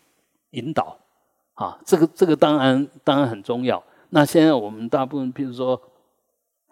[0.51, 0.98] 引导？
[1.58, 3.82] 啊，这个这个当然当然很重要。
[4.10, 5.80] 那现在我们大部分，比如说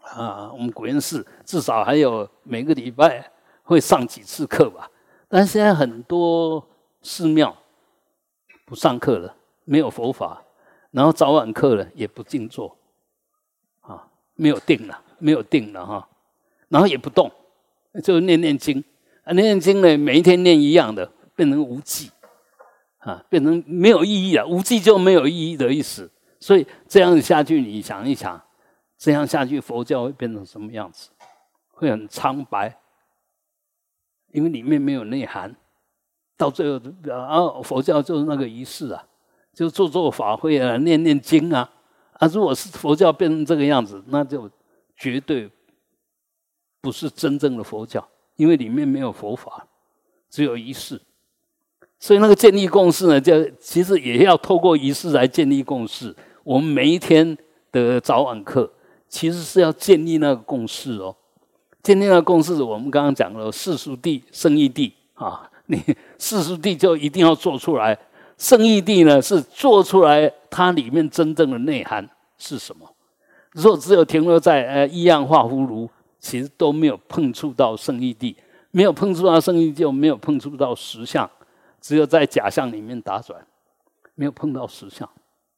[0.01, 3.29] 啊，我们古元寺至少还有每个礼拜
[3.64, 4.88] 会上几次课吧。
[5.29, 6.64] 但现在很多
[7.03, 7.57] 寺庙
[8.64, 10.40] 不上课了，没有佛法，
[10.92, 12.77] 然后早晚课了也不静坐，
[13.81, 16.09] 啊，没有定了，没有定了哈，
[16.68, 17.29] 然后也不动，
[18.05, 18.79] 就念念经
[19.25, 22.09] 啊，念念经呢，每一天念一样的，变成无记。
[23.07, 26.11] 啊，变成没有意义了，无记就没有意义的意思。
[26.40, 28.42] 所以这样下去，你想一想，
[28.99, 31.11] 这样下去佛教会变成什么样子？
[31.71, 32.77] 会很苍白，
[34.33, 35.55] 因为里面没有内涵。
[36.37, 36.81] 到最后，
[37.12, 39.07] 啊，佛教就是那个仪式啊，
[39.55, 41.71] 就做做法会啊，念念经啊。
[42.14, 44.51] 啊，如果是佛教变成这个样子，那就
[44.97, 45.49] 绝对
[46.81, 49.66] 不是真正的佛教，因为里面没有佛法，
[50.29, 51.01] 只有仪式。
[51.99, 56.15] 所以那个建立共识呢，就其实也要透过仪式来建立共识。
[56.45, 57.37] 我们每一天
[57.73, 58.71] 的早晚课，
[59.09, 61.17] 其实是要建立那个共识哦。
[61.83, 65.83] 建立那个共识，我们刚刚讲了世俗地、圣义地啊，你
[66.19, 67.99] 世俗地就一定要做出来，
[68.37, 72.89] 圣义地呢是做出来它里面真正的内涵是什么。
[73.53, 75.89] 如果只有停留在呃一样画葫芦，
[76.21, 78.37] 其实都没有碰触到圣义地，
[78.71, 81.29] 没有碰触到圣义，就没有碰触到实相。
[81.81, 83.45] 只有在假象里面打转，
[84.15, 85.09] 没有碰到实相，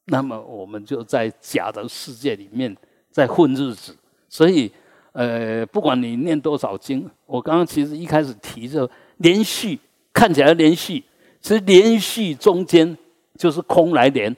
[0.06, 2.76] 那么我们就在假的世界里面
[3.10, 3.96] 在混日子。
[4.28, 4.70] 所以，
[5.12, 9.78] 呃，不管你念多少经，我刚刚其实一开始提着连续
[10.12, 11.02] 看起来连续，
[11.40, 12.96] 其实连续中间
[13.36, 14.36] 就是空来连，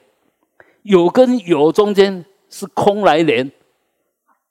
[0.83, 3.51] 有跟有中间是空来连。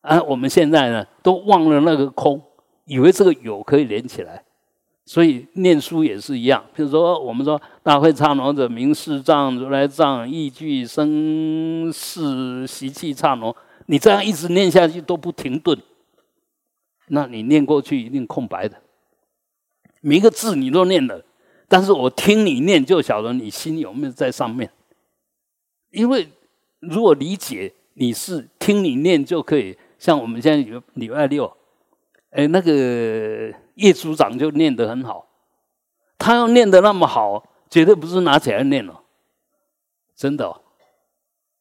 [0.03, 2.43] 啊，我们现在呢都忘了那个空，
[2.87, 4.43] 以为这个有可以连起来。
[5.11, 13.53] 所以念书也是一样，比如说我们说大会刹那者，名世藏、如来藏、义具生世习气刹那，
[13.87, 15.77] 你这样一直念下去都不停顿，
[17.09, 18.77] 那你念过去一定空白的，
[20.01, 21.25] 每一个字你都念了，
[21.67, 24.71] 但是我听你念就晓得你心有没有在上面，
[25.91, 26.29] 因为
[26.79, 31.53] 如果理解你是听你念就可以，像我们现在礼礼拜六，
[32.31, 33.53] 哎那个。
[33.81, 35.27] 叶组长就念得很好，
[36.19, 39.01] 他要念得那么好，绝对不是拿起来念了，
[40.15, 40.61] 真的，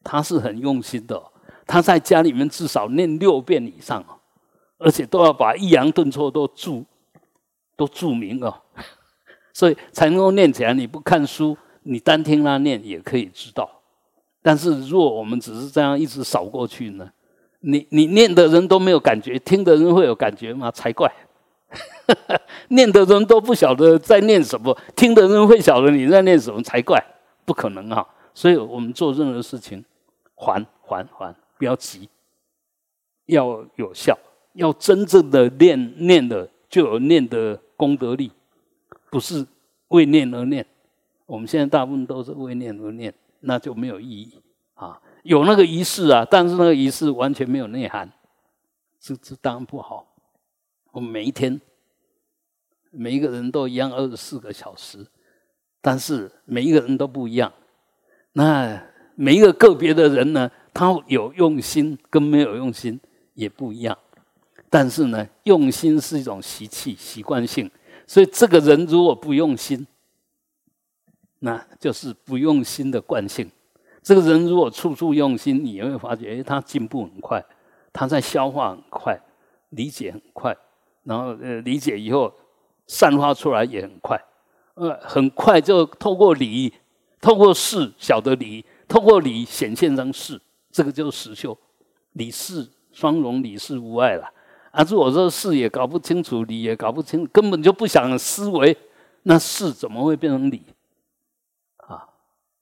[0.04, 1.22] 他是很用心的。
[1.66, 4.18] 他在家里面至少念六遍以上哦
[4.80, 6.84] 而且都要把抑扬顿挫都注
[7.76, 8.62] 都注明哦，
[9.54, 10.74] 所以才能够念起来。
[10.74, 13.70] 你不看书，你单听他念也可以知道。
[14.42, 17.12] 但是如果我们只是这样一直扫过去呢，
[17.60, 20.72] 你你念的人都没有感觉，听的人会有感觉吗？
[20.72, 21.12] 才怪。
[22.70, 27.04] 念的人都不晓得在念什么，听的人会晓得你在念什么才怪，
[27.46, 28.06] 不可能啊！
[28.34, 29.84] 所以我们做任何事情，
[30.36, 32.10] 缓缓缓，不要急，
[33.26, 34.18] 要有效，
[34.54, 38.32] 要真正的念念的就有念的功德力，
[39.12, 39.46] 不是
[39.90, 40.66] 为念而念。
[41.26, 44.42] 我们现在大部分都是为念而念，那就没有意义
[44.74, 45.00] 啊！
[45.24, 48.10] 有那个仪式啊，但是那个仪式完全没有内涵，
[49.00, 50.08] 这这当然不好。
[50.92, 51.60] 我们每一天，
[52.92, 55.06] 每一个人都一样，二十四个小时，
[55.82, 57.52] 但是每一个人都不一样。
[58.34, 58.82] 那
[59.16, 63.00] 每一个个别的人呢，他有用心跟没有用心
[63.34, 63.98] 也不一样。
[64.70, 67.70] 但是呢，用心是一种习气、习惯性，
[68.06, 69.86] 所以这个人如果不用心，
[71.40, 73.50] 那就是不用心的惯性。
[74.02, 77.44] 这个人如果处处用心，你会发觉，哎，他进步很快，
[77.92, 79.20] 他在消化很快，
[79.70, 80.56] 理解很快。
[81.10, 82.32] 然后呃，理解以后
[82.86, 84.16] 散发出来也很快，
[84.76, 86.72] 呃，很快就透过理，
[87.20, 91.58] 透过事晓得理，透过理显现成事，这个就是实修，
[92.12, 94.32] 理事双融，理事无碍了。
[94.70, 98.78] 啊，如果说事也搞不清楚，理也搞不清，根本就不想思维，
[99.24, 100.62] 那事怎么会变成理？
[101.78, 102.08] 啊，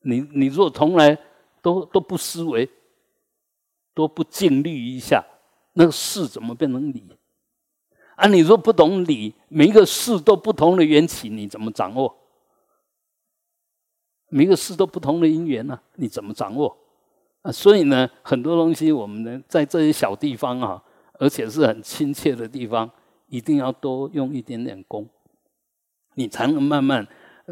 [0.03, 1.19] 你你如果从来
[1.61, 2.69] 都都不思维，
[3.93, 5.21] 都不尽力一下，
[5.73, 7.03] 那个事怎么变成理？
[8.17, 12.11] 啊，你说不懂理，每一个事都不同的缘起，你怎么掌握？
[14.29, 16.75] 每一个事都不同的因缘呢，你怎么掌握？
[17.43, 20.81] 啊，所以呢，很多东西我们呢，在这些小地方啊，
[21.19, 22.89] 而且是很亲切的地方，
[23.27, 25.07] 一定要多用一点点功，
[26.15, 27.07] 你才能慢慢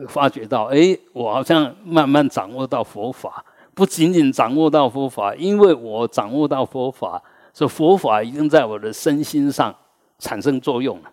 [0.07, 3.45] 发觉到，哎，我好像慢慢掌握到佛法，
[3.75, 7.21] 不仅仅掌握到佛法，因为我掌握到佛法，
[7.53, 9.73] 所以佛法已经在我的身心上。
[10.17, 11.11] 产生作用了，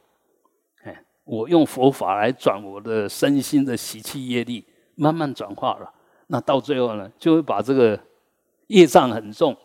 [0.84, 5.92] 哎，我用佛法来转我的身心的习气业力，慢慢转化了。
[6.28, 7.98] 那到最后呢，就会把这个
[8.68, 9.56] 业障很重、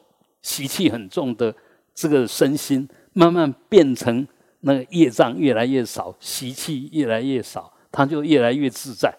[0.42, 1.54] 习气很重的
[1.94, 4.28] 这个身心，慢慢变成
[4.62, 9.16] 那个业障越来越少，习气越来越少，它就越来越自在。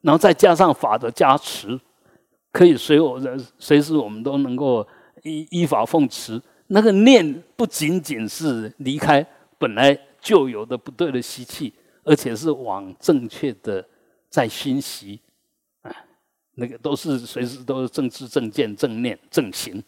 [0.00, 1.78] 然后再加上法的加持，
[2.50, 4.84] 可以随我的随时我们都能够
[5.22, 6.40] 依依法奉持。
[6.68, 9.24] 那个念不仅仅是离开。
[9.60, 13.86] 本来就有的不对的习气，而且是往正确的
[14.30, 15.20] 在熏习，
[15.82, 15.94] 啊，
[16.54, 19.82] 那个都是随时都是正知正见正念正行。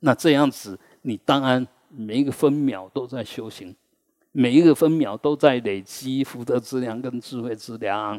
[0.00, 3.76] 那这样子，你当然每一个分秒都在修行，
[4.32, 8.18] 每一个分秒都在累积福德之粮跟智慧之粮。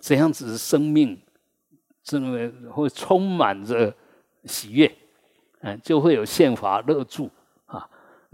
[0.00, 1.20] 这样子生命，
[2.02, 3.94] 真的会充满着
[4.46, 4.90] 喜悦，
[5.60, 7.30] 嗯，就会有宪法乐住。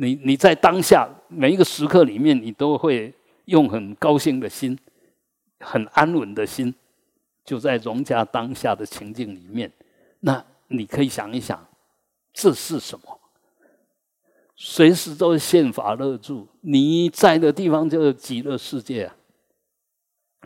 [0.01, 3.12] 你你在当下每一个时刻里面，你都会
[3.46, 4.78] 用很高兴的心、
[5.59, 6.72] 很安稳的心，
[7.44, 9.70] 就在融洽当下的情境里面。
[10.20, 11.66] 那你可以想一想。
[12.32, 13.18] 这是什么？
[14.55, 19.16] 随时都是宪法乐住，你在的地方就是极乐世界啊，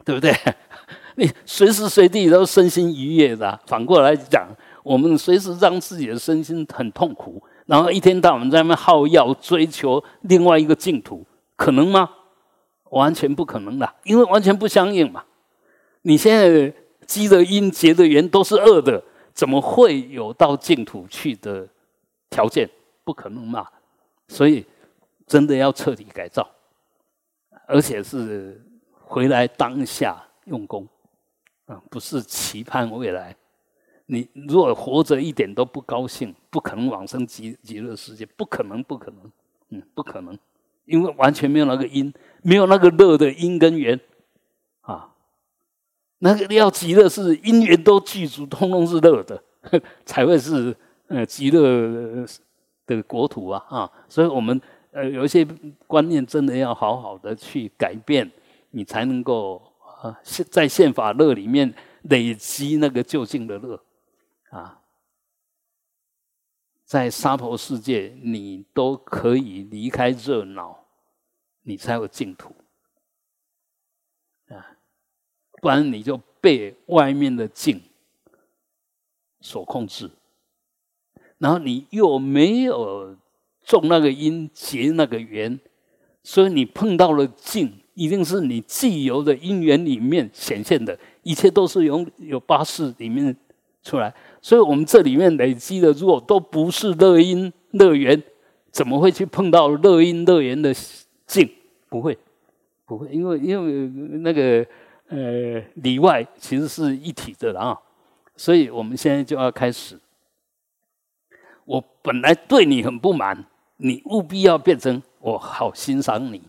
[0.02, 0.32] 对不对？
[1.16, 3.60] 你随时随地都身心愉悦的。
[3.66, 4.48] 反过来讲，
[4.82, 11.24] 我们随时让自己的身心很痛苦，然后一天到晚在那耗药追求另外一个净土，
[11.56, 12.10] 可能吗？
[12.90, 15.24] 完全不可能的，因为完全不相应嘛。
[16.02, 16.72] 你现在
[17.06, 19.02] 积的因结的缘都是恶的，
[19.32, 21.68] 怎么会有到净土去的？
[22.32, 22.66] 条件
[23.04, 23.68] 不可能嘛，
[24.26, 24.64] 所以
[25.26, 26.48] 真的要彻底改造，
[27.66, 28.58] 而且是
[28.98, 30.88] 回来当下用功
[31.66, 33.36] 啊，不是期盼未来。
[34.06, 39.32] 你如果活着一点都不高兴，不可能往生极极乐世界，不可能，不可能，
[39.70, 40.38] 嗯，不可能，
[40.84, 43.98] 因为完全没有那个因，没有那个乐的因跟缘
[44.80, 45.08] 啊。
[46.18, 49.42] 那个要极乐是因缘都具足，通通是乐的，
[50.04, 50.76] 才会是。
[51.08, 52.26] 呃，极乐
[52.86, 54.58] 的国土啊，啊，所以我们
[54.92, 55.46] 呃有一些
[55.86, 58.30] 观念真的要好好的去改变，
[58.70, 59.60] 你才能够
[60.00, 60.16] 啊，
[60.50, 61.70] 在宪法乐里面
[62.04, 63.78] 累积那个就近的乐
[64.52, 64.82] 啊，
[66.84, 70.84] 在沙婆世界你都可以离开热闹，
[71.62, 72.54] 你才有净土
[74.48, 74.76] 啊，
[75.62, 77.80] 不然你就被外面的境
[79.40, 80.10] 所控制。
[81.38, 83.16] 然后你又没有
[83.62, 85.58] 种那个因结那个缘，
[86.22, 93.34] 所以你碰到了境，一定是你既有的因缘里面显现的，一切都是由有八事里面
[93.82, 94.12] 出来。
[94.40, 98.22] 所以我们这里面累积的，如果都不是乐因乐缘，
[98.70, 100.74] 怎么会去碰到乐因乐缘的
[101.26, 101.48] 境？
[101.88, 102.16] 不会，
[102.86, 103.88] 不会，因为因为
[104.20, 104.66] 那个
[105.08, 107.78] 呃里外其实是一体的啊。
[108.34, 109.98] 所以我们现在就要开始。
[111.64, 113.44] 我本来对你很不满，
[113.76, 116.42] 你务必要变成我好欣赏你，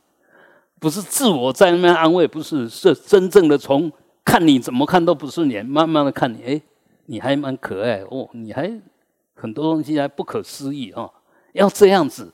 [0.80, 3.92] 不是自我在那边安慰，不是是真正的从
[4.26, 6.62] 看你怎么看都不顺眼，慢慢的看你，哎，
[7.06, 8.82] 你还蛮可爱哦，你还
[9.34, 11.14] 很多东西还不可思议哦，
[11.54, 12.34] 要这样子，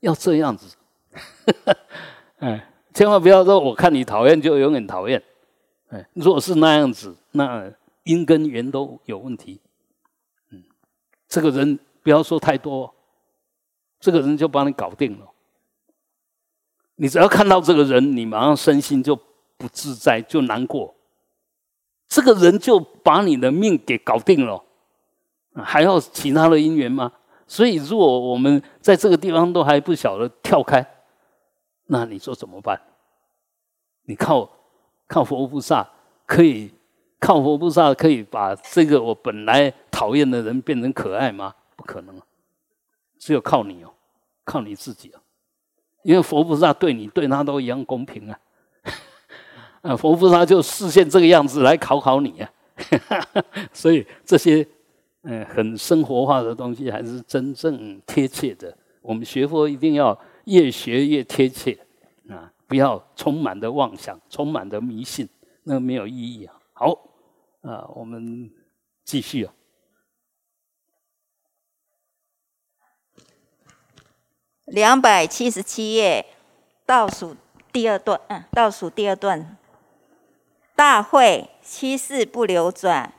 [0.00, 0.76] 要这样子，
[2.38, 5.22] 哎，千万不要说我看你讨厌就永远讨厌，
[5.88, 7.72] 哎，如果是那样子，那
[8.04, 9.60] 因跟缘都有问题，
[10.50, 10.62] 嗯，
[11.28, 11.78] 这个人。
[12.00, 12.94] 不要说太多，
[14.00, 15.26] 这个人就把你搞定了。
[16.94, 19.14] 你只要看到这个人，你马上身心就
[19.58, 20.94] 不自在，就难过。
[22.08, 24.64] 这个人就把你的命给搞定了，
[25.54, 27.12] 还要其他的因缘吗？
[27.46, 30.86] 所以，如果我们在这个地方都还不晓得跳开，
[31.86, 32.80] 那你说怎么办？
[34.04, 34.50] 你靠
[35.06, 35.88] 靠佛菩萨
[36.26, 36.72] 可以，
[37.20, 41.54] 靠佛菩萨可以把这个我本来讨厌的人变成可爱吗？
[41.76, 42.20] 不可能，
[43.18, 43.92] 只有靠你哦，
[44.44, 45.20] 靠你自己哦，
[46.02, 48.38] 因为佛菩萨对你对他都一样公平啊，
[49.88, 52.50] 啊，佛菩萨就视现这个样子来考考你啊，
[53.72, 54.66] 所以这些
[55.22, 58.76] 嗯很生活化的东西还是真正贴切的。
[59.00, 61.78] 我们学佛一定要越学越贴切
[62.28, 65.26] 啊，不要充满的妄想，充满的迷信，
[65.62, 66.54] 那没有意义啊。
[66.74, 66.92] 好
[67.62, 68.50] 啊，我们
[69.04, 69.54] 继续啊。
[74.66, 76.26] 两百七十七页，
[76.84, 77.34] 倒数
[77.72, 79.56] 第二段，嗯，倒数第二段。
[80.78, 83.12] 大会七世不流转，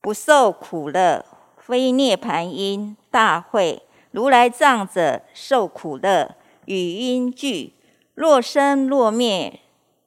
[0.00, 1.22] 不受苦乐，
[1.58, 2.96] 非涅盘因。
[3.10, 3.82] 大会
[4.12, 7.74] 如来藏者受苦乐，与因俱。
[8.14, 9.60] 若生若灭，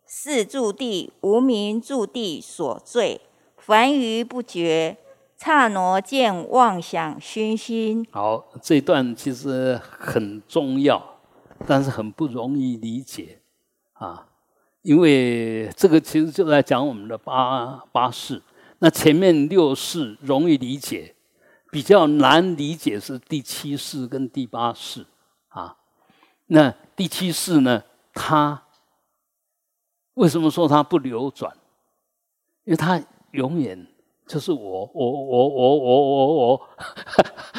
[0.07, 3.21] 是住地无名住地所罪，
[3.55, 4.97] 凡愚不觉。
[5.37, 8.03] 刹那见妄想熏心。
[8.11, 11.19] 好，这段其实很重要，
[11.67, 13.41] 但是很不容易理解
[13.93, 14.29] 啊，
[14.81, 18.41] 因为这个其实就在讲我们的八八世。
[18.79, 21.15] 那前面六世容易理解，
[21.71, 25.05] 比较难理解是第七世跟第八世
[25.49, 25.77] 啊。
[26.47, 28.63] 那第七世呢，它
[30.15, 31.55] 为什么说它不流转？
[32.63, 33.01] 因为它
[33.31, 33.87] 永远。
[34.27, 36.61] 就是我，我，我，我，我，我，我，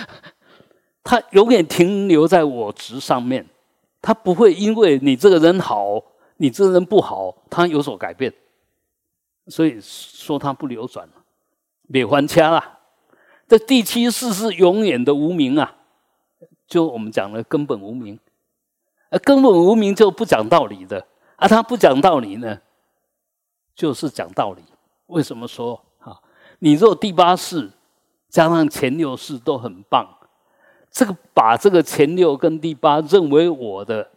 [1.04, 3.46] 他永远停留在我执上面，
[4.00, 6.02] 他不会因为你这个人好，
[6.42, 8.34] 你这人不好，他有所改变。
[9.46, 11.12] 所以说他不流转了，
[11.82, 12.80] 灭还掐了。
[13.46, 15.76] 这第七世是永远的无名啊，
[16.66, 18.18] 就我们讲的根本无名，
[19.08, 22.60] 而根本无名就不讲道理的，而他不讲道理呢，
[23.76, 24.64] 就是讲道理。
[25.06, 26.18] 为什么说啊？
[26.58, 27.70] 你若第八世
[28.28, 30.08] 加上前六世都很棒，
[30.90, 34.10] 这个把这个前六跟第八认为我的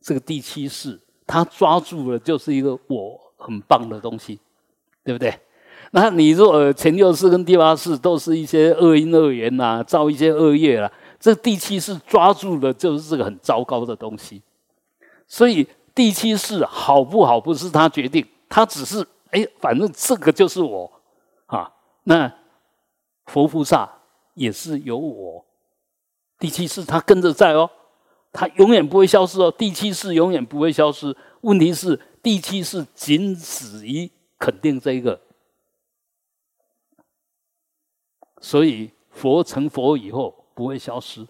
[0.00, 1.00] 这个第七世，
[1.32, 4.38] 他抓住了就是一个我很棒的东西。
[5.04, 5.36] 对不对？
[5.90, 14.40] 那你若前六世跟第八世都是一些恶因恶缘呐，造一些恶业了，这第七世抓住的就是这个很糟糕的东西。
[15.26, 20.88] 所以第七世好不好不是他决定，他只是哎，反正这个就是我
[21.46, 21.68] 啊。
[22.04, 22.32] 那
[23.26, 23.90] 佛菩萨
[24.34, 25.44] 也是有我，
[26.38, 27.68] 第七世他跟着在哦，
[28.32, 29.50] 它永远不会消失哦。
[29.50, 31.16] 第七世永远不会消失。
[31.42, 34.10] 问题是第七世仅止于。
[34.38, 35.20] 肯定这一个，
[38.40, 41.24] 所以佛成佛以后不会消失。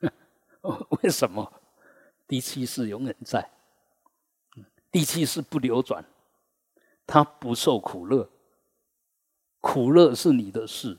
[1.02, 1.50] 为什么？
[2.28, 3.50] 第七世永远在，
[4.92, 6.04] 第七世不流转，
[7.06, 8.28] 他不受苦乐，
[9.60, 10.98] 苦乐是你的事。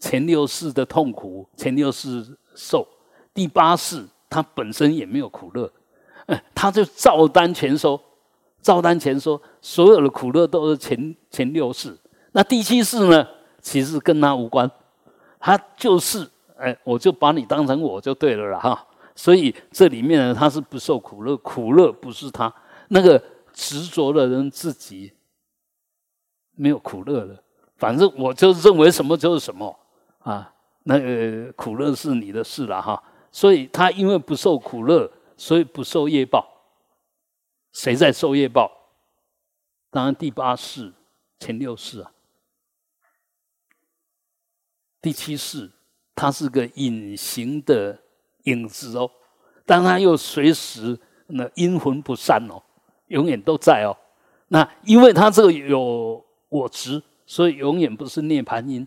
[0.00, 2.86] 前六世的痛苦，前六世受，
[3.32, 5.70] 第八世他本身也没有苦乐，
[6.26, 8.00] 嗯，他就照单全收。
[8.62, 11.94] 照单全收，所有的苦乐都是前前六世。
[12.32, 13.28] 那第七世呢？
[13.60, 14.70] 其实跟他无关，
[15.38, 16.26] 他就是，
[16.56, 18.86] 哎，我就把你当成我就对了啦，哈。
[19.14, 22.50] 所以这里面呢，他是不受苦乐，苦乐不是他
[22.88, 25.12] 那个执着的人自己
[26.56, 27.38] 没有苦乐了。
[27.76, 29.78] 反正我就认为什么就是什么
[30.20, 30.50] 啊，
[30.84, 33.02] 那个苦乐是你的事了，哈。
[33.30, 36.46] 所以他因为不受苦乐，所以不受业报。
[37.72, 38.70] 谁在受业报？
[39.90, 40.92] 当然第八世、
[41.40, 42.12] 前六世啊，
[45.02, 45.70] 第七世，
[46.14, 47.98] 他是个隐形的
[48.44, 49.10] 影子哦，
[49.66, 52.62] 但他又随时那阴魂不散哦，
[53.08, 53.96] 永远都在哦。
[54.48, 58.86] 那因为他这个有我执，所以永远不是涅盘因。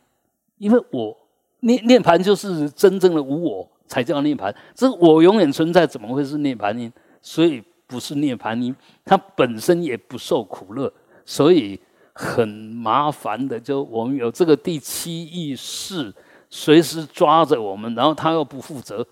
[0.58, 1.18] 因为我
[1.62, 4.55] 涅涅盘就是真正的无我，才叫涅盘。
[4.76, 6.91] 这我永远存在，怎么会是涅盘呢？
[7.22, 7.64] 所以。
[7.89, 10.91] 不是涅盘因，它本身也不受苦乐，
[11.26, 11.80] 所以
[12.12, 13.58] 很麻烦的。
[13.58, 16.14] 就我们有这个第七意识，
[16.49, 19.08] 随时抓着我们，然后他又不负责，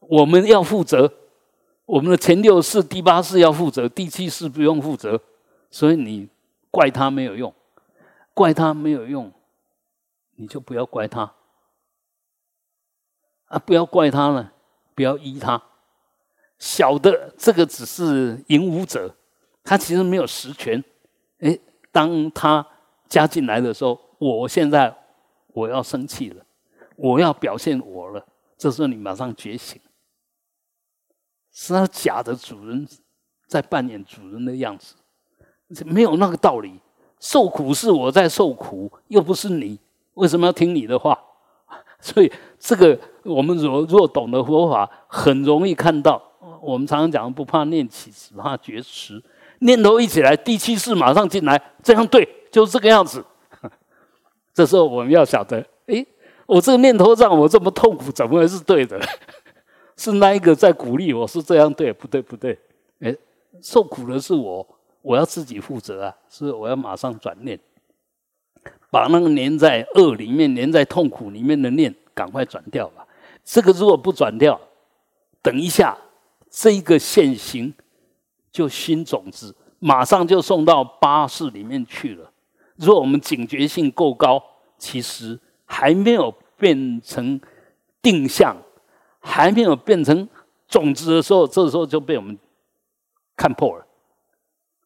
[0.00, 1.10] 我们要负责。
[1.86, 5.18] 我们的前六世、第八世要负责，第七世不用负责，
[5.70, 6.28] 所以你
[6.70, 7.50] 怪他没有用，
[8.34, 9.32] 怪他没有用，
[10.42, 11.32] 你就不要怪他
[13.44, 13.58] 啊！
[13.60, 14.52] 不要怪他了，
[14.92, 15.62] 不要依他。
[16.58, 19.14] 小的这个只是引武者，
[19.62, 20.82] 他其实没有实权。
[21.38, 21.56] 哎，
[21.92, 22.66] 当他
[23.08, 24.92] 加进来的时候，我现在
[25.48, 26.44] 我要生气了，
[26.96, 28.26] 我要表现我了。
[28.58, 29.80] 这时候你马上觉醒，
[31.52, 32.88] 是他假的主人
[33.46, 34.96] 在扮演主人的样子，
[35.84, 36.80] 没有那个道理。
[37.20, 39.78] 受苦是我在受苦，又不是你，
[40.14, 41.18] 为什么要听你的话？
[42.00, 46.22] 所以这个我们若若懂得佛法，很容易看到。
[46.60, 49.22] 我们常常讲，不怕念起，只怕觉迟。
[49.60, 53.24] 念头一起来，第七世马上进来，这样对，就是这个样子。
[54.54, 56.06] 这时候我们要晓得，诶，
[56.46, 59.00] 我这个念头让我这么痛苦，怎么会是对的？
[59.96, 62.20] 是那一个在鼓励我，是这样对，不对？
[62.20, 62.58] 不对？
[63.00, 63.16] 诶，
[63.60, 64.66] 受苦的是我，
[65.00, 66.16] 我要自己负责啊！
[66.28, 67.58] 是我要马上转念，
[68.90, 73.06] 把那个粘在恶里面、粘在痛苦里面的念，赶快转掉吧。
[73.44, 74.60] 这个如果不转掉，
[75.40, 75.96] 等一下。
[76.54, 77.72] 这一个现行
[78.50, 82.30] 就新种子，马上就送到八士里面去了。
[82.76, 84.38] 如果我们警觉性够高，
[84.76, 87.40] 其实还没有变成
[88.02, 88.54] 定向，
[89.18, 90.28] 还没有变成
[90.68, 92.38] 种子的时候，这时候就被我们
[93.34, 93.86] 看破了。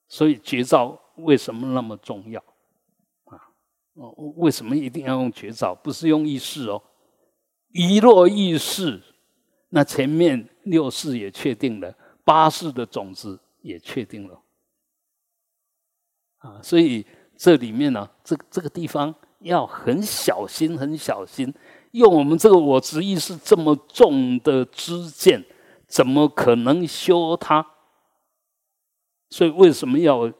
[0.06, 2.40] 所以绝招为什么那么重要？
[3.96, 5.74] 哦，为什么一定要用绝招？
[5.74, 6.82] 不是用意识哦，
[7.72, 9.02] 一落意识。
[9.70, 11.92] 那前面六世也确定了，
[12.24, 14.40] 八世的种子也确定了，
[16.38, 17.04] 啊，所以
[17.36, 21.52] 这里面呢，这这个地方要很小心，很小心。
[21.90, 25.44] 用我们这个我执意识这么重的知见，
[25.86, 27.66] 怎么可能修它？
[29.30, 30.32] 所以为什么要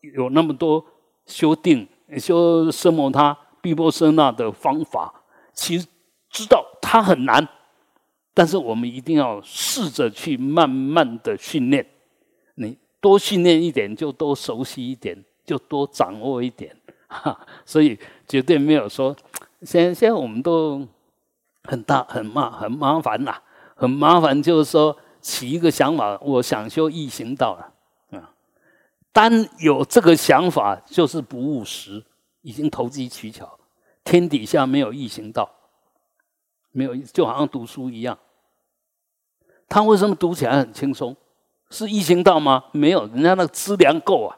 [0.00, 0.84] 有那么多
[1.26, 1.88] 修定、
[2.18, 5.12] 修奢摩他、毗波舍那的方法，
[5.52, 5.86] 其实
[6.30, 7.46] 知道它很难，
[8.34, 11.86] 但是我们一定要试着去慢慢的训练。
[12.54, 16.76] 你多训练一点，就多熟悉一点，就多掌握一点。
[17.08, 19.14] 哈，所以绝对没有说，
[19.62, 20.86] 现现在我们都
[21.64, 23.34] 很大很麻很麻烦呐，
[23.74, 27.72] 很麻烦，就是说起一个想法，我想修易行道了。
[29.12, 32.02] 单有这个想法就是不务实，
[32.40, 33.58] 已经投机取巧。
[34.02, 35.48] 天底下没有易行道，
[36.72, 38.18] 没有就好像读书一样。
[39.68, 41.16] 他为什么读起来很轻松？
[41.70, 42.64] 是易行道吗？
[42.72, 44.36] 没有，人家那个资粮够啊，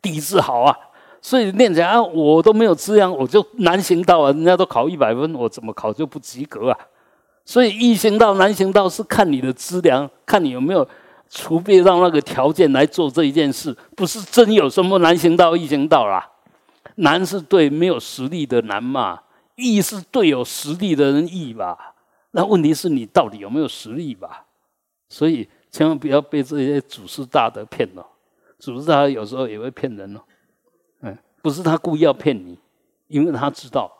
[0.00, 0.76] 底子好啊，
[1.20, 4.32] 所以念起来我都没有资粮，我就难行道啊。
[4.32, 6.78] 人家都考一百分，我怎么考就不及格啊？
[7.44, 10.88] 所以易行道难行道是看你的资粮，看你有没有。
[11.34, 16.30] 除非让那个条件来做这一件事，不是真有什么难行道、易行道啦。
[16.96, 19.18] 难是对没有实力的难嘛，
[19.56, 21.94] 易是对有实力的人易吧。
[22.32, 24.44] 那问题是你到底有没有实力吧？
[25.08, 28.06] 所以千万不要被这些祖师大德骗了。
[28.58, 30.20] 祖师大德有时候也会骗人哦。
[31.00, 32.58] 嗯，不是他故意要骗你，
[33.08, 33.90] 因为他知道，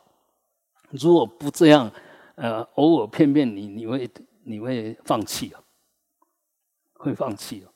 [0.90, 1.90] 如果不这样，
[2.34, 4.06] 呃，偶尔骗骗你，你会
[4.44, 5.60] 你会放弃啊。
[7.02, 7.68] 会放弃哦，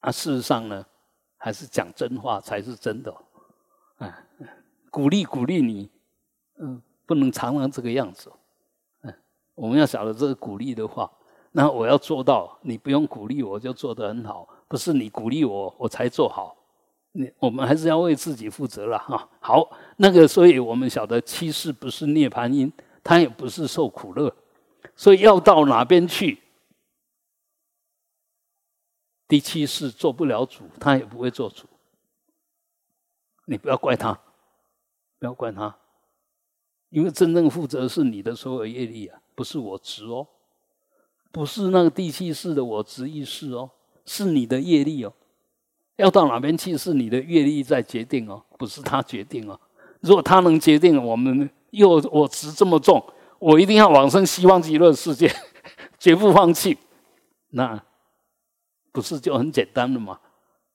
[0.00, 0.84] 啊，事实上呢，
[1.36, 3.14] 还是讲真话才是真的，
[3.98, 4.18] 啊，
[4.90, 5.90] 鼓励鼓励你，
[6.58, 8.32] 嗯，不能常常这个样子，
[9.02, 9.14] 嗯，
[9.54, 11.10] 我们要晓得这个鼓励的话，
[11.52, 16.56] 那我要做到，你不用鼓励我就做得很好，不是你鼓励我我才做好，
[17.12, 19.28] 你我们还是要为自己负责了哈。
[19.40, 22.72] 好，那个，所以我们晓得七世不是涅槃因，
[23.04, 24.34] 它也不是受苦乐，
[24.96, 26.38] 所以要到哪边去？
[29.28, 31.66] 第七世做不了主，他也不会做主。
[33.46, 34.12] 你不要怪他，
[35.18, 35.76] 不要怪他，
[36.90, 40.26] 因为真正负责是你的所有业力啊，不是我执哦，
[41.32, 43.70] 不是那个第七世的我执意识哦，
[44.04, 45.12] 是你的业力哦。
[45.96, 49.58] 要到哪边去，是你的业力在决定哦，不是他决定哦。
[50.00, 53.04] 如果他能决定，我们又我执这么重，
[53.40, 55.34] 我一定要往生西方极乐世界，
[55.98, 56.78] 绝不放弃。
[57.50, 57.82] 那。
[58.96, 60.18] 不是就很简单的吗？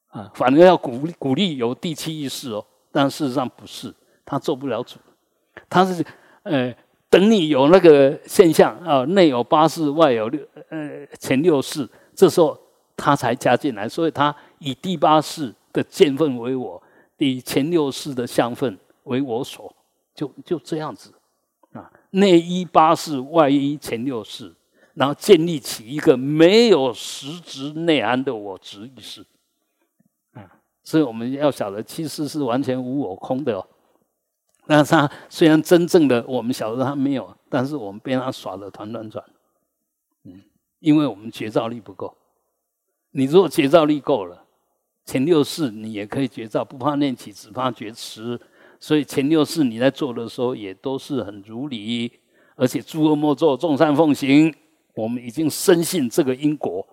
[0.09, 3.91] 啊，反正要鼓励鼓励有第七意识哦，但事实上不是，
[4.23, 4.99] 他做不了主，
[5.67, 6.05] 他是
[6.43, 6.71] 呃，
[7.09, 12.55] 等你有那个现象啊，内有八世，外有六呃前六世，这时候
[12.95, 16.79] 他才加进来，所以他以第八世的见分为我，
[17.17, 19.75] 以前六世的相分为我所，
[20.13, 21.11] 就就这样子
[21.73, 24.53] 啊，内一八世，外一前六世。
[25.01, 29.25] 然后建立起一个没有实质内涵的我执意识，
[30.33, 30.45] 啊，
[30.83, 33.67] 所以我们要晓得，其实是完全无我空的哦。
[34.67, 39.25] 那他虽然真正的我们晓得他没有，但是我们被他耍的团团转，
[40.25, 40.39] 嗯，
[40.77, 42.15] 因为我们觉照力不够。
[43.09, 44.45] 你如果觉照力够了，
[45.05, 48.39] 前六世你也可以觉照，不怕念起，只怕觉迟。
[48.79, 52.19] 所以前六世你在做的时候也都是很如理，
[52.55, 54.53] 而且诸恶莫作，众善奉行。
[54.93, 56.85] 我们已经深信这个因果，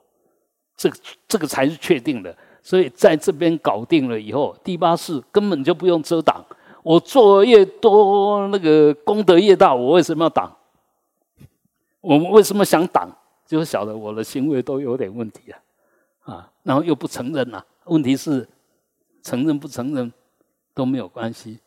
[0.76, 0.96] 这个
[1.26, 2.36] 这个才是确定的。
[2.62, 6.44] 所以在这边搞定了以后，第八世根本就不用遮挡。
[6.82, 10.54] 我做越多，那个功德越大，我为什么要挡？
[12.00, 13.10] 我们为什么想挡？
[13.46, 15.60] 就是晓得我的行为都有点问题啊，
[16.20, 17.64] 啊，然后又不承认呐。
[17.86, 18.46] 问题是
[19.22, 20.12] 承认不承认
[20.74, 21.58] 都没有关系。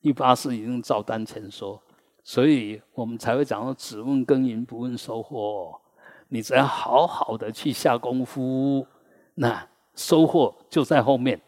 [0.00, 1.80] 第八世已经照单全收。
[2.24, 5.78] 所以我们才会讲说，只问耕耘不问收获。
[6.28, 8.86] 你只要好好的去下功夫，
[9.34, 11.38] 那收获就在后面。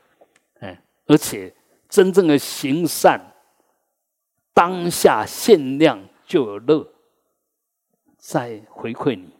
[0.60, 1.54] 哎，而且
[1.88, 3.18] 真正的行善，
[4.52, 6.86] 当下限量就有乐
[8.18, 9.30] 在回馈你。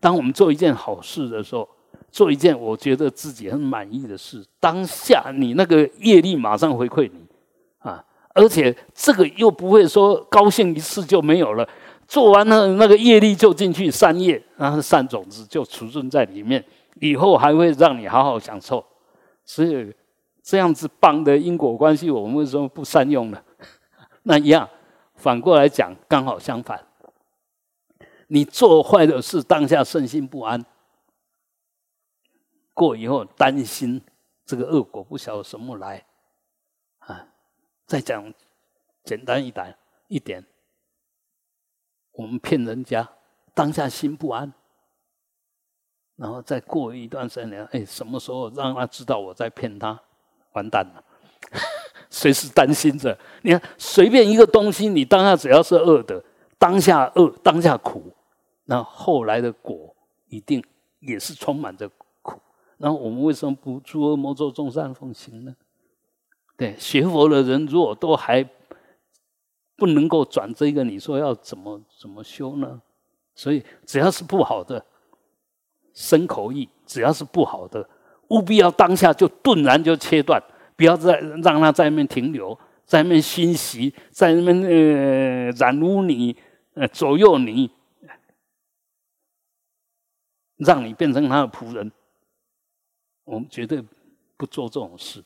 [0.00, 1.66] 当我们做一件好事的时候，
[2.10, 7.26] 做一件我觉得自己很满意的事，当下你那个业力马上回馈你。
[7.78, 8.04] 啊
[8.34, 11.68] 而且这个又不会说高兴一次就没有了，
[12.06, 16.64] 做完了那个业力就进去善业，然后善种子就储存在里面，
[17.00, 18.84] 以后还会让你好好享受。
[19.44, 19.92] 所以
[20.42, 23.42] 这样子棒的因果关系，我们为什么不善用呢？
[24.24, 24.68] 那一样，
[25.14, 26.80] 反过来讲，刚好相反。
[28.28, 30.62] 你做坏的事，当下身心不安，
[32.74, 34.00] 过以后担心
[34.44, 36.04] 这个恶果不晓得什么来。
[37.88, 38.32] 再讲
[39.02, 39.74] 简单一点
[40.08, 40.44] 一点，
[42.12, 43.08] 我们骗人家，
[43.54, 44.52] 当下心不安，
[46.16, 49.98] 然后再过一段时间，哎，什么时候让他知道我在骗他，
[50.52, 51.02] 完蛋了。
[52.10, 53.18] 随时担心着。
[53.42, 56.22] 你看，随便一个东西，你当下只要是恶的，
[56.58, 58.12] 当下恶，当下苦，
[58.64, 59.94] 那后来的果
[60.26, 60.62] 一定
[61.00, 61.88] 也是充满着
[62.20, 62.38] 苦。
[62.76, 65.56] 那我们为什么不诸恶莫作，众善奉行呢？
[66.58, 68.44] 对，学佛的人如果都还
[69.76, 72.82] 不能够转这个，你说要怎么怎么修呢？
[73.36, 74.84] 所以只要是不好的
[75.94, 77.88] 生口意，只要是不好的，
[78.30, 80.42] 务必要当下就顿然就切断，
[80.74, 86.36] 不要再让它在那边停留，在那边熏习，在那边呃染污你，
[86.74, 87.70] 呃左右你，
[90.56, 91.92] 让你变成他的仆人。
[93.22, 93.80] 我们绝对
[94.36, 95.22] 不做这种事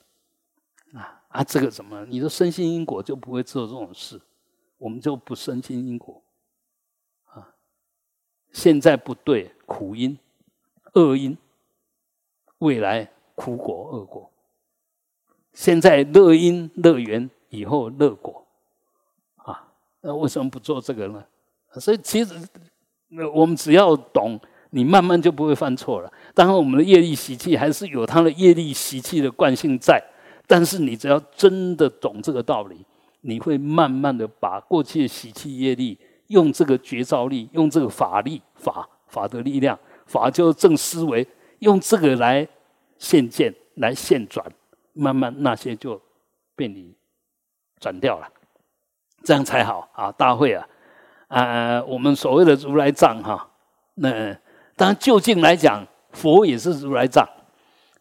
[0.92, 1.21] 啊。
[1.32, 2.04] 啊，这个怎么？
[2.06, 4.20] 你说身心因果就不会做这种事，
[4.76, 6.22] 我们就不身心因果
[7.24, 7.54] 啊。
[8.52, 10.18] 现在不对，苦因、
[10.92, 11.36] 恶因，
[12.58, 14.30] 未来苦果、恶果。
[15.54, 18.46] 现在乐因乐缘，以后乐果
[19.36, 19.72] 啊。
[20.02, 21.24] 那为什么不做这个呢？
[21.80, 22.34] 所以其实，
[23.08, 26.12] 那我们只要懂，你慢慢就不会犯错了。
[26.34, 30.02] 当然，我们的业力习气还是有它的业力习气的惯性在。
[30.53, 32.84] 但是你只要真的懂这个道理，
[33.22, 41.26] 你会慢慢的把过去的习气业力，用这个觉照力，用这个法力法法的力量，法就是正思维，
[41.61, 42.46] 用这个来
[42.98, 44.44] 现见，来现转，
[44.92, 45.98] 慢慢那些就
[46.55, 46.94] 被你
[47.80, 48.28] 转掉了，
[49.24, 50.12] 这样才好啊！
[50.12, 50.68] 大会啊，
[51.28, 53.48] 啊，我们所谓的如来藏哈，
[53.94, 54.34] 那
[54.76, 57.26] 当然就近来讲，佛也是如来藏。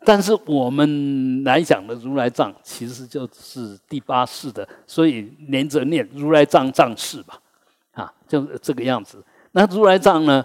[0.03, 7.39] 但是我们来讲的如来藏，其实就是第八世的，所以连着念如来藏藏世吧，
[7.91, 9.23] 啊，就这个样子。
[9.51, 10.43] 那如来藏呢，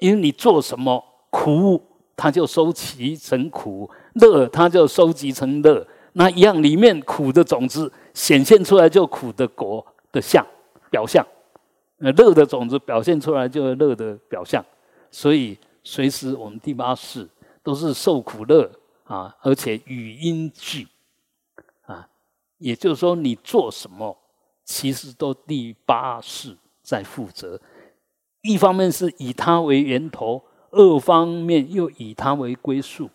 [0.00, 1.82] 因为你做什么苦，
[2.16, 5.86] 它就收集成苦；乐，它就收集成乐。
[6.14, 10.42] 那一样里面苦的种子显现出来，就苦的果的相
[10.90, 11.22] 表象；
[11.98, 14.64] 那乐的种子表现出来，就乐的表象。
[15.10, 17.28] 所以随时我们第八世
[17.62, 18.70] 都是受苦乐。
[19.04, 20.88] 啊，而且语音句，
[21.82, 22.08] 啊，
[22.58, 24.18] 也就是说，你做什么，
[24.64, 27.60] 其实都第八世在负责。
[28.42, 33.10] 一方面是以他为源头，二方面又以他为归宿。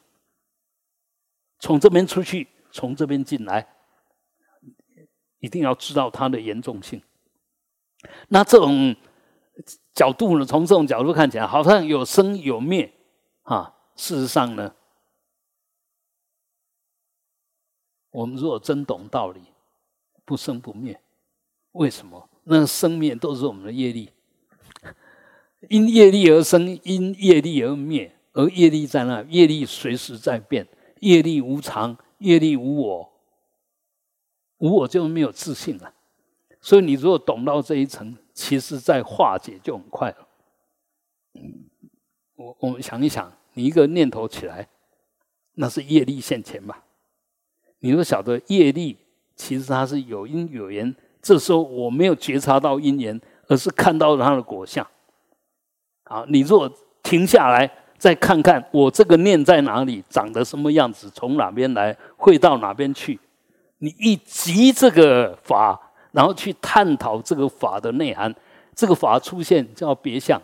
[1.60, 3.68] 从这边出去，从这边进来，
[5.40, 7.02] 一定要知道它的严重性。
[8.30, 8.96] 那这种
[9.94, 12.94] 角度呢，从这种角度看起来，好像有生有灭，
[13.44, 14.74] 啊，事实上呢？
[18.12, 19.42] 我们如果真懂道理，
[20.26, 21.00] 不生不灭，
[21.74, 22.30] 为什么？
[22.44, 24.10] 那生灭都是我们的业力，
[25.70, 30.68] 因业力而生，因业力而灭，而业力在那，业力随时在变，
[31.02, 33.14] 业力无常，业力无我，
[34.58, 35.94] 无我就没有自信了。
[36.60, 40.28] 所以你如果懂到这一层，其实在化解就很快了。
[42.36, 44.68] 我我们想一想，你一个念头起来，
[45.54, 46.84] 那是业力现前吧？
[47.80, 48.98] 你都晓得业力，
[49.36, 50.94] 其实它是有因有缘。
[51.22, 54.86] 这时候我没有觉察到因缘，而是看到它的果相。
[56.06, 56.72] 好，你若
[57.04, 63.20] 停下来，再看看我这个念在哪里，长得什么样子，从哪边来，会到哪边去？
[63.80, 65.80] 你一集这个法，
[66.12, 68.34] 然后去探讨这个法的内涵，
[68.74, 70.42] 这个法出现叫别相。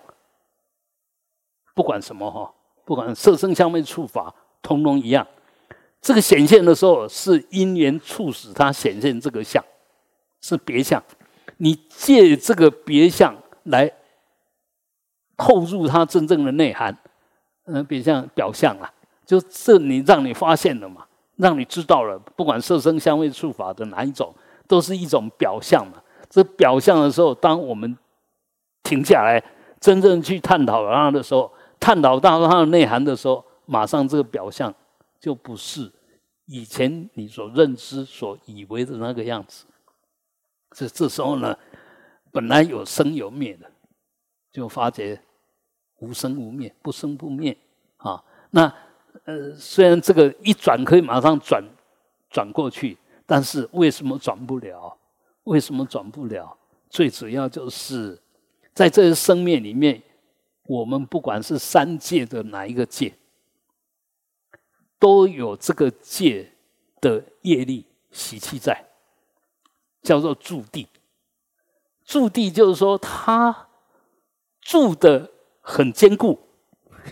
[1.74, 2.54] 不管什么哈，
[2.86, 5.26] 不管色声香味触法，通通一样。
[6.06, 9.64] 这个显现的时候是因缘促使它显现这个相，
[10.40, 11.02] 是别相。
[11.58, 13.92] 你借这个别相来
[15.36, 16.96] 透入它真正的内涵，
[17.66, 18.94] 嗯，别相表象啊，
[19.26, 21.04] 就这你让你发现了嘛，
[21.38, 24.32] 让你知道了，不管色声香味触法的哪一种，
[24.68, 25.94] 都是一种表象嘛。
[26.30, 27.98] 这表象的时候，当我们
[28.84, 29.44] 停下来，
[29.80, 34.72] 真正去探讨它的时候，探讨到它的内涵的时候，马上这个表象
[35.26, 35.92] 就不是。
[36.46, 39.66] 以前你所认知、所以为的那个样子，
[40.70, 41.58] 这这时候呢，
[42.32, 43.68] 本来有生有灭的，
[44.52, 45.20] 就发觉
[45.98, 47.58] 无生无灭，不生不灭
[47.98, 48.24] 啊。
[48.52, 48.72] 那
[49.24, 51.64] 呃，虽然这个一转可以马上转
[52.30, 52.96] 转过去，
[53.26, 54.96] 但是为什么转不了？
[55.46, 56.56] 为什么转不了？
[56.88, 58.22] 最主要就是
[58.76, 60.00] 在这些生灭里面，
[60.68, 63.12] 我们不管是三界的哪一个界。
[65.06, 66.52] 都有这个界
[67.00, 68.88] 的业力习气在，
[70.02, 70.88] 叫做住地。
[72.04, 73.68] 住地就是说，它
[74.60, 75.30] 住的
[75.62, 76.40] 很坚固，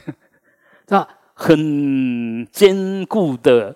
[0.90, 1.08] 那？
[1.36, 3.76] 很坚固的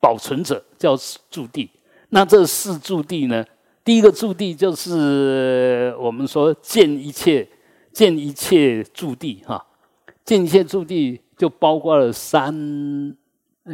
[0.00, 0.96] 保存者叫
[1.30, 1.70] 驻地。
[2.10, 3.44] 那这四驻地呢？
[3.84, 7.48] 第一个驻地就是我们说见一切，
[7.92, 9.64] 见一切驻地哈，
[10.24, 13.16] 见一切驻地就包括了三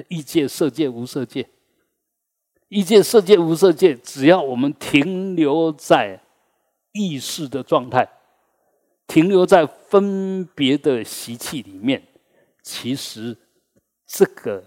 [0.08, 1.48] 异界、色界、无色界。
[2.68, 6.18] 异界、色界、无色界，只要我们停留在
[6.92, 8.08] 意识的状态，
[9.06, 12.02] 停留在分别的习气里面，
[12.62, 13.36] 其实
[14.06, 14.64] 这个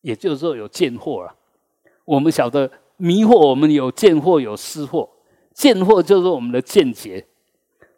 [0.00, 1.36] 也就是说有见惑了。
[2.06, 5.06] 我们晓得迷惑，我们有见惑，有思惑。
[5.52, 7.26] 见惑就是我们的见解，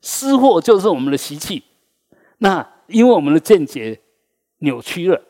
[0.00, 1.62] 思惑就是我们的习气。
[2.38, 4.01] 那因为我们的见解
[4.59, 5.22] 扭曲了，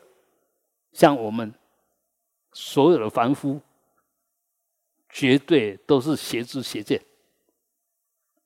[0.93, 1.53] 像我们
[2.53, 3.59] 所有的凡夫，
[5.09, 7.01] 绝对都是邪知邪见。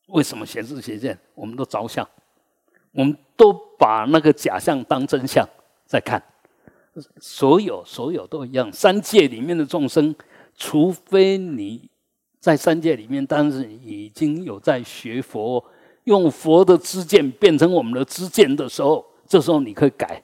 [0.07, 1.18] 为什么邪知邪见？
[1.36, 2.07] 我们都着相，
[2.91, 5.47] 我们都把那个假象当真相
[5.86, 6.24] 在看。
[7.22, 10.14] 所有所有都一样，三界里面的众生，
[10.55, 11.88] 除非你
[12.39, 15.64] 在三界里面，但是已经有在学佛，
[16.10, 20.24] 用佛的知见变成我们的知见的时候，这时候你可以改，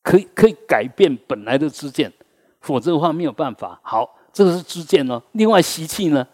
[0.00, 2.12] 可以可以改变本来的知见，
[2.60, 3.80] 否则的话没有办法。
[3.82, 5.20] 好，这个是知见哦。
[5.32, 6.24] 另外习气呢，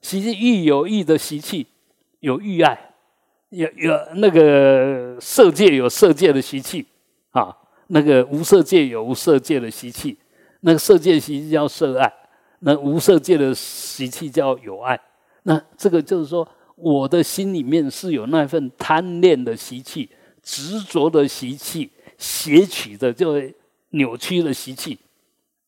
[0.00, 1.66] 习气欲有欲的习气，
[2.20, 2.94] 有欲爱，
[3.50, 6.86] 有有那个色界有色界的习气
[7.32, 7.54] 啊。
[7.88, 10.16] 那个无色界有无色界的习气，
[10.60, 12.10] 那个色界习气叫色爱，
[12.60, 14.98] 那无色界的习气叫有爱。
[15.44, 16.46] 那这个就是说，
[16.78, 20.08] 我的心里面是有那份贪恋的习气、
[20.42, 23.34] 执着的习气、邪取的就
[23.90, 24.98] 扭曲的习气，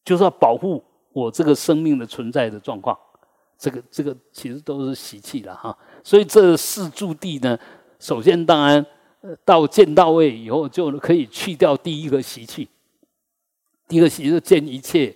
[0.04, 0.82] 就是要保护
[1.12, 2.98] 我这个生命的存在的状况。
[3.58, 5.76] 这个这个其实都是习气了哈。
[6.02, 7.58] 所以这四驻地呢，
[7.98, 8.84] 首先当然。
[9.44, 12.66] 到见到位以后，就可以去掉第一个习气。
[13.86, 15.14] 第一个习是见一切，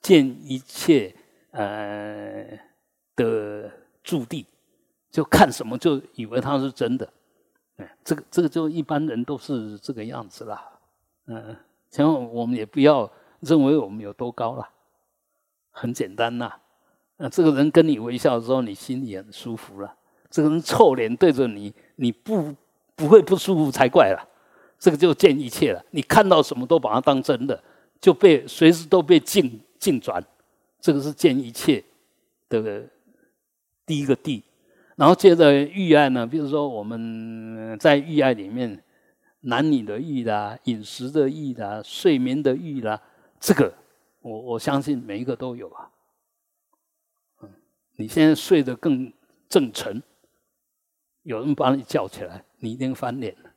[0.00, 1.14] 见一切
[1.52, 2.44] 呃
[3.14, 3.70] 的
[4.02, 4.44] 驻地，
[5.12, 7.08] 就看什么就以为它是真的。
[7.76, 10.68] 哎，这个这个就一般人都是这个样子啦。
[11.26, 11.54] 嗯，
[11.88, 13.08] 千万我们也不要
[13.38, 14.68] 认为我们有多高了，
[15.70, 16.52] 很简单呐。
[17.18, 19.94] 那这个人跟你微笑的时候，你心里很舒服了。
[20.28, 22.52] 这个人臭脸对着你，你不。
[22.94, 24.28] 不会不舒服才怪了，
[24.78, 25.82] 这个就见一切了。
[25.90, 27.60] 你看到什么都把它当真的，
[28.00, 30.22] 就被随时都被境境转，
[30.78, 31.82] 这个是见一切
[32.50, 32.84] 的
[33.86, 34.44] 第一个地。
[34.96, 38.82] 然后接着欲爱呢，比如说我们在欲爱里面，
[39.40, 43.00] 男女的欲啦，饮食的欲啦，睡眠的欲啦，
[43.40, 43.74] 这个
[44.20, 45.90] 我我相信每一个都有啊。
[47.42, 47.48] 嗯，
[47.96, 49.12] 你现在睡得更
[49.48, 50.02] 正沉，
[51.22, 52.44] 有人把你叫起来。
[52.58, 53.50] 你一定翻脸了。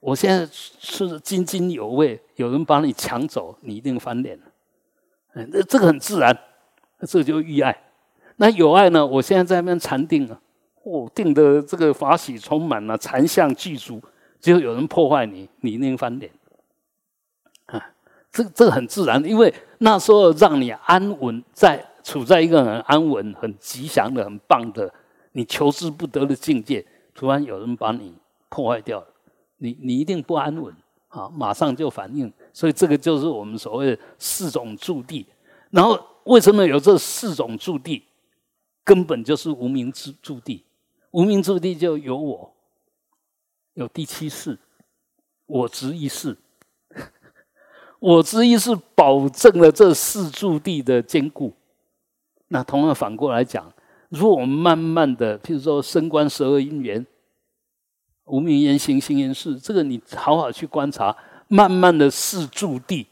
[0.00, 4.46] 我现在是津津有味，有人把你抢走，你一定翻脸了。
[5.34, 6.36] 嗯，这这个很自然，
[7.06, 7.91] 这就欲爱。
[8.36, 9.06] 那有爱呢？
[9.06, 10.40] 我现在在那边禅定啊，
[10.84, 14.00] 哦，定的这个法喜充满了，禅相具足，
[14.40, 16.30] 就有人破坏你，你一定翻脸。
[17.66, 17.92] 啊，
[18.32, 24.92] 这这个很自然，因为那时候让你安稳，在处在一个很安稳、很吉祥的、很棒的，
[25.32, 26.84] 你求之不得的境界。
[27.14, 28.14] 突然有人把你
[28.48, 29.06] 破坏掉了，
[29.58, 30.74] 你你一定不安稳
[31.08, 31.28] 啊！
[31.28, 35.26] 马上就反应，所以这个就是我们所谓的四种驻地。
[35.70, 38.02] 然后为什么有这四种驻地？
[38.84, 40.64] 根本就是无名之驻地。
[41.10, 42.54] 无名驻地就有我，
[43.74, 44.58] 有第七世，
[45.46, 46.36] 我执一世。
[48.00, 51.54] 我执一世保证了这四驻地的坚固。
[52.48, 53.72] 那同样反过来讲。
[54.08, 57.06] 如果我们慢慢的，譬如说升官十二因缘，
[58.24, 61.16] 无名言行，行言事，这个你好好去观察，
[61.48, 63.06] 慢慢的四驻地，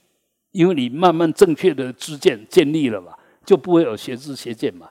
[0.51, 3.16] 因为你慢慢正确的知见建立了嘛，
[3.47, 4.91] 就不会有邪知邪见嘛。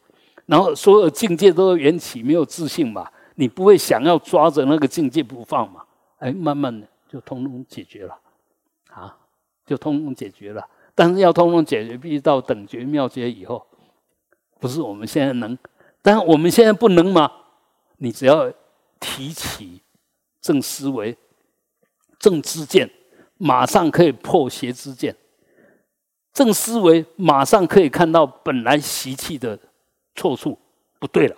[0.50, 5.84] 然后所有境界都缘起，没有自信嘛，你不会想要抓着那个境界不放嘛。
[6.18, 8.18] 哎，慢慢的就通通解决了，
[8.90, 9.16] 啊，
[9.64, 10.68] 就通通解决了。
[10.96, 13.64] 但是要通通解决，必须到等觉妙觉以后，
[14.60, 15.56] 不是我们现在能。
[16.02, 17.32] 但我们现在不能吗？
[17.98, 18.52] 你只要
[19.00, 19.82] 提起
[20.42, 21.16] 正思维、
[22.18, 22.90] 正知见，
[23.38, 25.16] 马上可以破邪之见。
[26.34, 29.60] 正思维马上可以看到本来习气的
[30.20, 30.58] 错处
[31.00, 31.36] 不对了，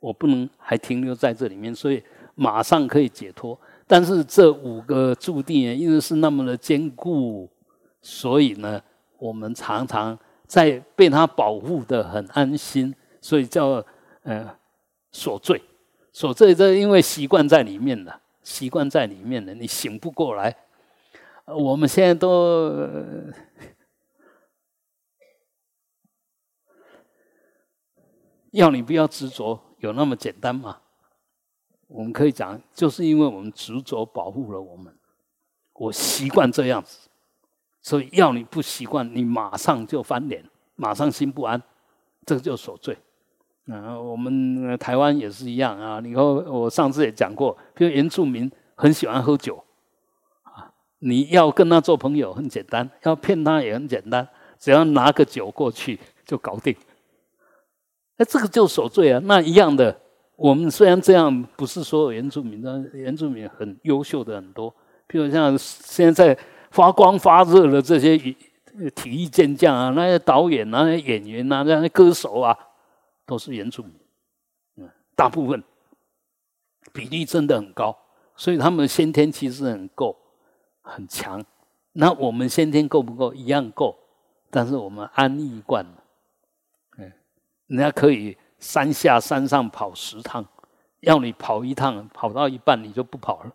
[0.00, 2.02] 我不能还停留在这里面，所以
[2.34, 3.58] 马上可以解脱。
[3.86, 7.48] 但是这五个注定因为是那么的坚固，
[8.00, 8.80] 所以呢，
[9.18, 13.84] 我们常常在被它保护的很安心，所以叫。
[14.24, 14.48] 呃，
[15.10, 15.60] 锁罪，
[16.12, 20.56] 锁罪，这因为习惯在里面了，习惯在里面了，你醒不过来。
[21.46, 22.70] 我们现在都
[28.52, 30.78] 要你不要执着，有那么简单吗？
[31.88, 34.94] 我们可以讲，就是因为我们执着保护了我们，
[35.74, 37.10] 我习惯这样子，
[37.82, 40.42] 所以要你不习惯，你马上就翻脸，
[40.74, 41.62] 马上心不安，
[42.24, 42.96] 这个就守罪。
[43.66, 46.00] 啊，我们台湾也是一样啊。
[46.00, 49.62] 你看，我上次也讲过，比如原住民很喜欢喝酒，
[50.42, 54.26] 啊，你要跟他做朋友很简单，要骗他也很简单，
[54.58, 56.74] 只要拿个酒过去就搞定。
[58.16, 59.20] 那这个就守罪啊。
[59.24, 59.96] 那一样的，
[60.36, 64.74] 我们虽然这样，不是所有原住民的原住民很优秀的很多，
[65.06, 66.36] 比如像现在
[66.70, 72.56] 发光发热的这些体育健将啊，那些导演啊，那些演员啊，那些歌手啊。
[73.24, 73.92] 都是原住民，
[74.78, 75.62] 嗯，大部分
[76.92, 77.96] 比例真的很高，
[78.36, 80.14] 所以他们先天其实很够，
[80.82, 81.42] 很强。
[81.92, 83.32] 那我们先天够不够？
[83.32, 83.96] 一样够，
[84.50, 86.01] 但是我们安逸惯了，
[87.72, 90.44] 人家可以山下山上跑十趟，
[91.00, 93.52] 要你跑一趟，跑到一半你就不跑了，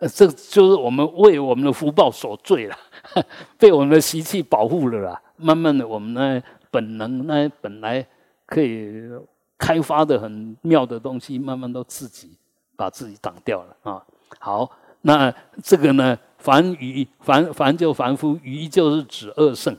[0.00, 2.76] 呃，这就是我们为我们的福报所罪了，
[3.56, 5.22] 被我们的习气保护了啦。
[5.36, 8.06] 慢慢的，我们呢本能呢本来。
[8.48, 9.10] 可以
[9.58, 12.30] 开发的很妙的东西，慢慢都自己
[12.76, 14.00] 把自己挡掉了啊！
[14.38, 14.70] 好，
[15.00, 15.34] 那
[15.64, 16.16] 这个呢？
[16.38, 19.76] 凡愚凡凡就凡夫，愚就是指恶圣。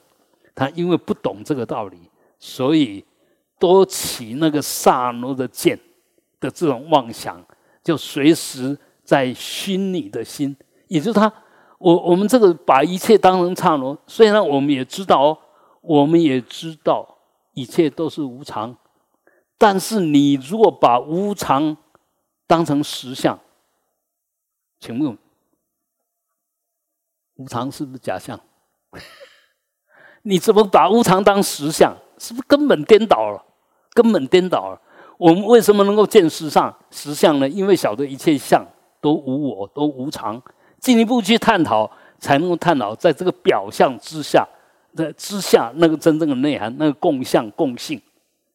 [0.53, 1.97] 他因为不懂这个道理，
[2.39, 3.05] 所以
[3.59, 5.79] 多起那个萨奴的剑
[6.39, 7.43] 的这种妄想，
[7.83, 10.55] 就随时在熏你的心。
[10.87, 11.31] 也就是他，
[11.77, 15.39] 我我们这个把一切当成刹那，虽然我们也知道，
[15.81, 17.15] 我们也知道。
[17.53, 18.77] 一切都是无常，
[19.57, 21.75] 但是你如果把无常
[22.45, 23.39] 当成实相，
[24.79, 25.17] 请问
[27.33, 28.39] 无常是不是假象？
[30.21, 31.97] 你怎么把无常当实相？
[32.19, 33.43] 是不是根本颠倒了？
[33.97, 34.79] 根本颠倒了。
[35.17, 37.49] 我们为什么能够见实上实相呢？
[37.49, 38.63] 因为晓得一切相
[39.01, 40.39] 都无我，都无常。
[40.79, 41.89] 进一步去探讨，
[42.19, 44.47] 才能够探讨在这个表象之下。
[44.95, 47.99] 在之下，那个真正的内涵，那个共相共性，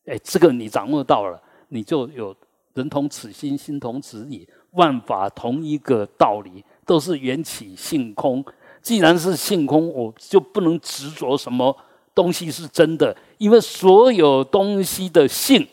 [0.06, 2.34] 哎，这个你掌握到了，你就有
[2.74, 8.44] 人同此心，心同此理，万法同一个道理，都是缘起性空。
[8.80, 11.76] 既然是性空，我就不能执着什么
[12.14, 15.66] 东西是真的，因为所有东西的性，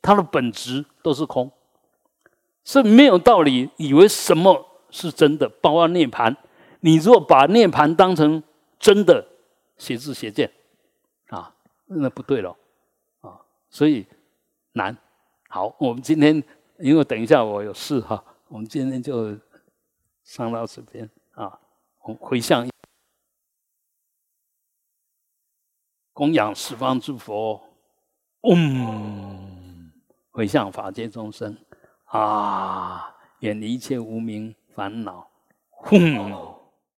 [0.00, 1.50] 它的本质都是空，
[2.64, 6.36] 是没有道理以为什么是真的，包括涅盘。
[6.80, 8.42] 你若把涅盘当成
[8.78, 9.26] 真的。
[9.76, 10.48] 写字写见，
[11.26, 11.52] 啊，
[11.86, 12.56] 那不对了，
[13.22, 14.06] 啊，所以
[14.74, 14.96] 难。
[15.48, 16.40] 好，我们今天
[16.78, 19.36] 因为等一下我有事哈，我们今天就
[20.22, 21.58] 上到这边啊，
[22.04, 22.64] 我回向，
[26.14, 27.60] 供养十方诸佛，
[28.42, 29.90] 嗡，
[30.30, 31.58] 回向法界众生，
[32.04, 35.28] 啊，远离一切无名烦恼，
[35.82, 36.54] 吽。